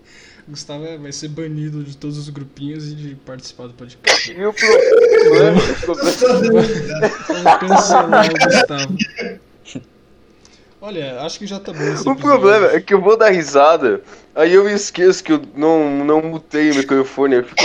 [0.48, 4.32] Gustavo é- vai ser banido de todos os grupinhos e de participar do podcast.
[4.32, 5.62] E o problema,
[7.28, 8.98] Vamos cancelar o Gustavo.
[10.82, 12.16] Olha, acho que já tá bom o episódio.
[12.22, 14.02] problema é que eu vou dar risada,
[14.34, 17.64] aí eu esqueço que eu não, não mutei o microfone, eu fico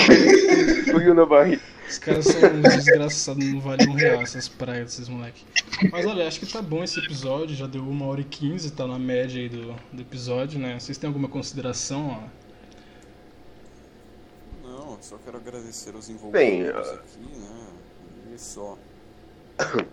[0.92, 1.62] frio na barriga.
[1.88, 5.44] Os caras são uns desgraçados, não valem um real essas praias desses moleque.
[5.90, 8.86] Mas olha, acho que tá bom esse episódio, já deu uma hora e quinze, tá
[8.86, 10.78] na média aí do, do episódio, né?
[10.78, 12.46] Vocês têm alguma consideração, ó?
[14.68, 17.66] Não, só quero agradecer aos envolvidos Bem, aqui, né?
[18.34, 18.76] E só.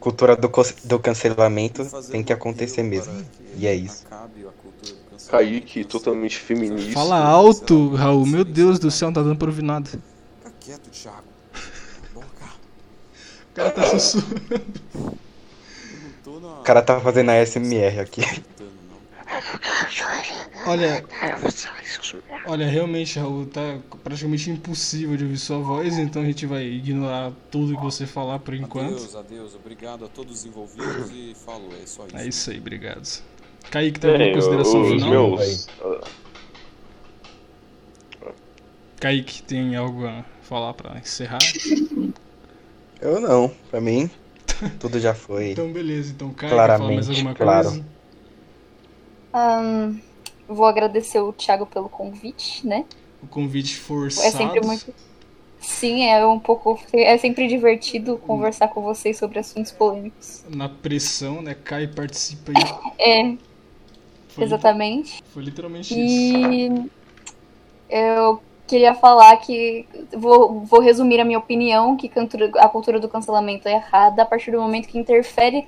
[0.00, 0.50] Cultura do,
[0.84, 3.12] do cancelamento tem que acontecer mesmo.
[3.32, 4.06] que E é isso.
[5.28, 6.92] Kaique, totalmente feminista.
[6.92, 9.90] Fala alto, Raul, meu Deus do céu, não tá dando pra ouvir nada.
[10.60, 11.24] Quieto, Thiago.
[11.52, 12.44] Cala a boca.
[13.50, 15.18] O cara tá sussurrando.
[16.26, 18.20] O cara tá fazendo a SMR aqui.
[20.66, 21.04] Olha,
[22.46, 27.32] olha, realmente, Raul, tá praticamente impossível de ouvir sua voz, então a gente vai ignorar
[27.50, 28.94] tudo que você falar por enquanto.
[28.94, 29.54] Adeus, adeus.
[29.54, 31.70] Obrigado a todos os envolvidos e falou.
[31.82, 32.16] É só isso.
[32.16, 33.22] É isso aí, obrigado.
[33.70, 35.10] Kaique, tem alguma Bem, consideração os final?
[35.10, 35.68] meus.
[39.00, 41.38] Kaique, tem algo a falar pra encerrar?
[43.00, 44.10] Eu não, pra mim,
[44.80, 45.52] tudo já foi.
[45.52, 46.10] Então, beleza.
[46.12, 47.68] Então, Kaique, fala mais Claramente, alguma claro.
[47.68, 47.86] coisa?
[49.32, 49.94] Ahn,
[50.48, 52.84] vou agradecer o Thiago pelo convite, né?
[53.22, 54.26] O convite forçado.
[54.26, 54.92] É sempre muito.
[55.60, 56.80] Sim, é um pouco.
[56.92, 60.42] É sempre divertido conversar com vocês sobre assuntos polêmicos.
[60.48, 61.54] Na pressão, né?
[61.54, 62.56] Kai participa aí.
[62.98, 63.36] É,
[64.28, 65.22] Foi, exatamente.
[65.32, 66.36] foi literalmente isso.
[66.36, 66.90] E
[67.88, 69.84] eu queria falar que
[70.16, 72.08] vou, vou resumir a minha opinião que
[72.56, 75.66] a cultura do cancelamento é errada a partir do momento que interfere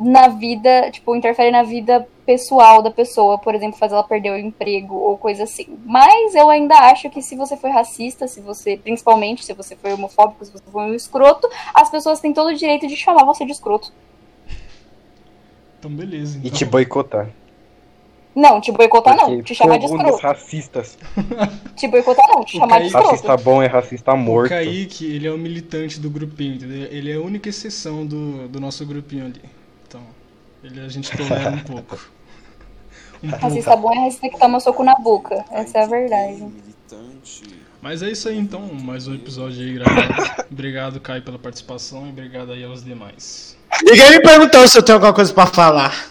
[0.00, 4.38] na vida, tipo, interfere na vida pessoal da pessoa, por exemplo, faz ela perder o
[4.38, 5.78] emprego ou coisa assim.
[5.84, 9.92] Mas eu ainda acho que se você foi racista, se você, principalmente se você foi
[9.92, 13.44] homofóbico, se você foi um escroto, as pessoas têm todo o direito de chamar você
[13.44, 13.92] de escroto.
[15.78, 16.38] Então, beleza.
[16.38, 17.28] E Então, te boicotar.
[18.40, 20.16] Não, te boicotar não, Porque te chamar de escroto.
[20.22, 20.96] racistas.
[21.74, 23.08] Te boicotar não, te O chamar de Kaique- escroto.
[23.10, 24.50] Racista bom é racista o morto.
[24.50, 26.86] Kaique, ele é o militante do grupinho, entendeu?
[26.90, 29.42] Ele é a única exceção do, do nosso grupinho ali.
[29.88, 30.00] Então,
[30.62, 31.98] ele a gente tolera um pouco.
[33.24, 33.30] Um.
[33.30, 35.44] Racista bom é racista que toma soco na boca.
[35.50, 36.34] Essa é a verdade.
[36.42, 37.42] Militante.
[37.82, 40.44] Mas é isso aí então, mais um episódio aí gravado.
[40.50, 43.56] obrigado, Caio, pela participação e obrigado aí aos demais.
[43.82, 46.06] Ninguém me perguntou se eu tenho alguma coisa pra falar.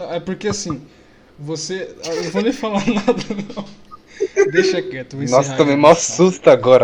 [0.00, 0.80] Não, é porque assim,
[1.38, 1.94] você.
[2.04, 3.22] Eu não vou nem falar nada,
[3.54, 3.64] não.
[4.50, 5.94] Deixa quieto, vou Nossa, encerrar tomei a mó gravação.
[5.94, 6.78] susto agora.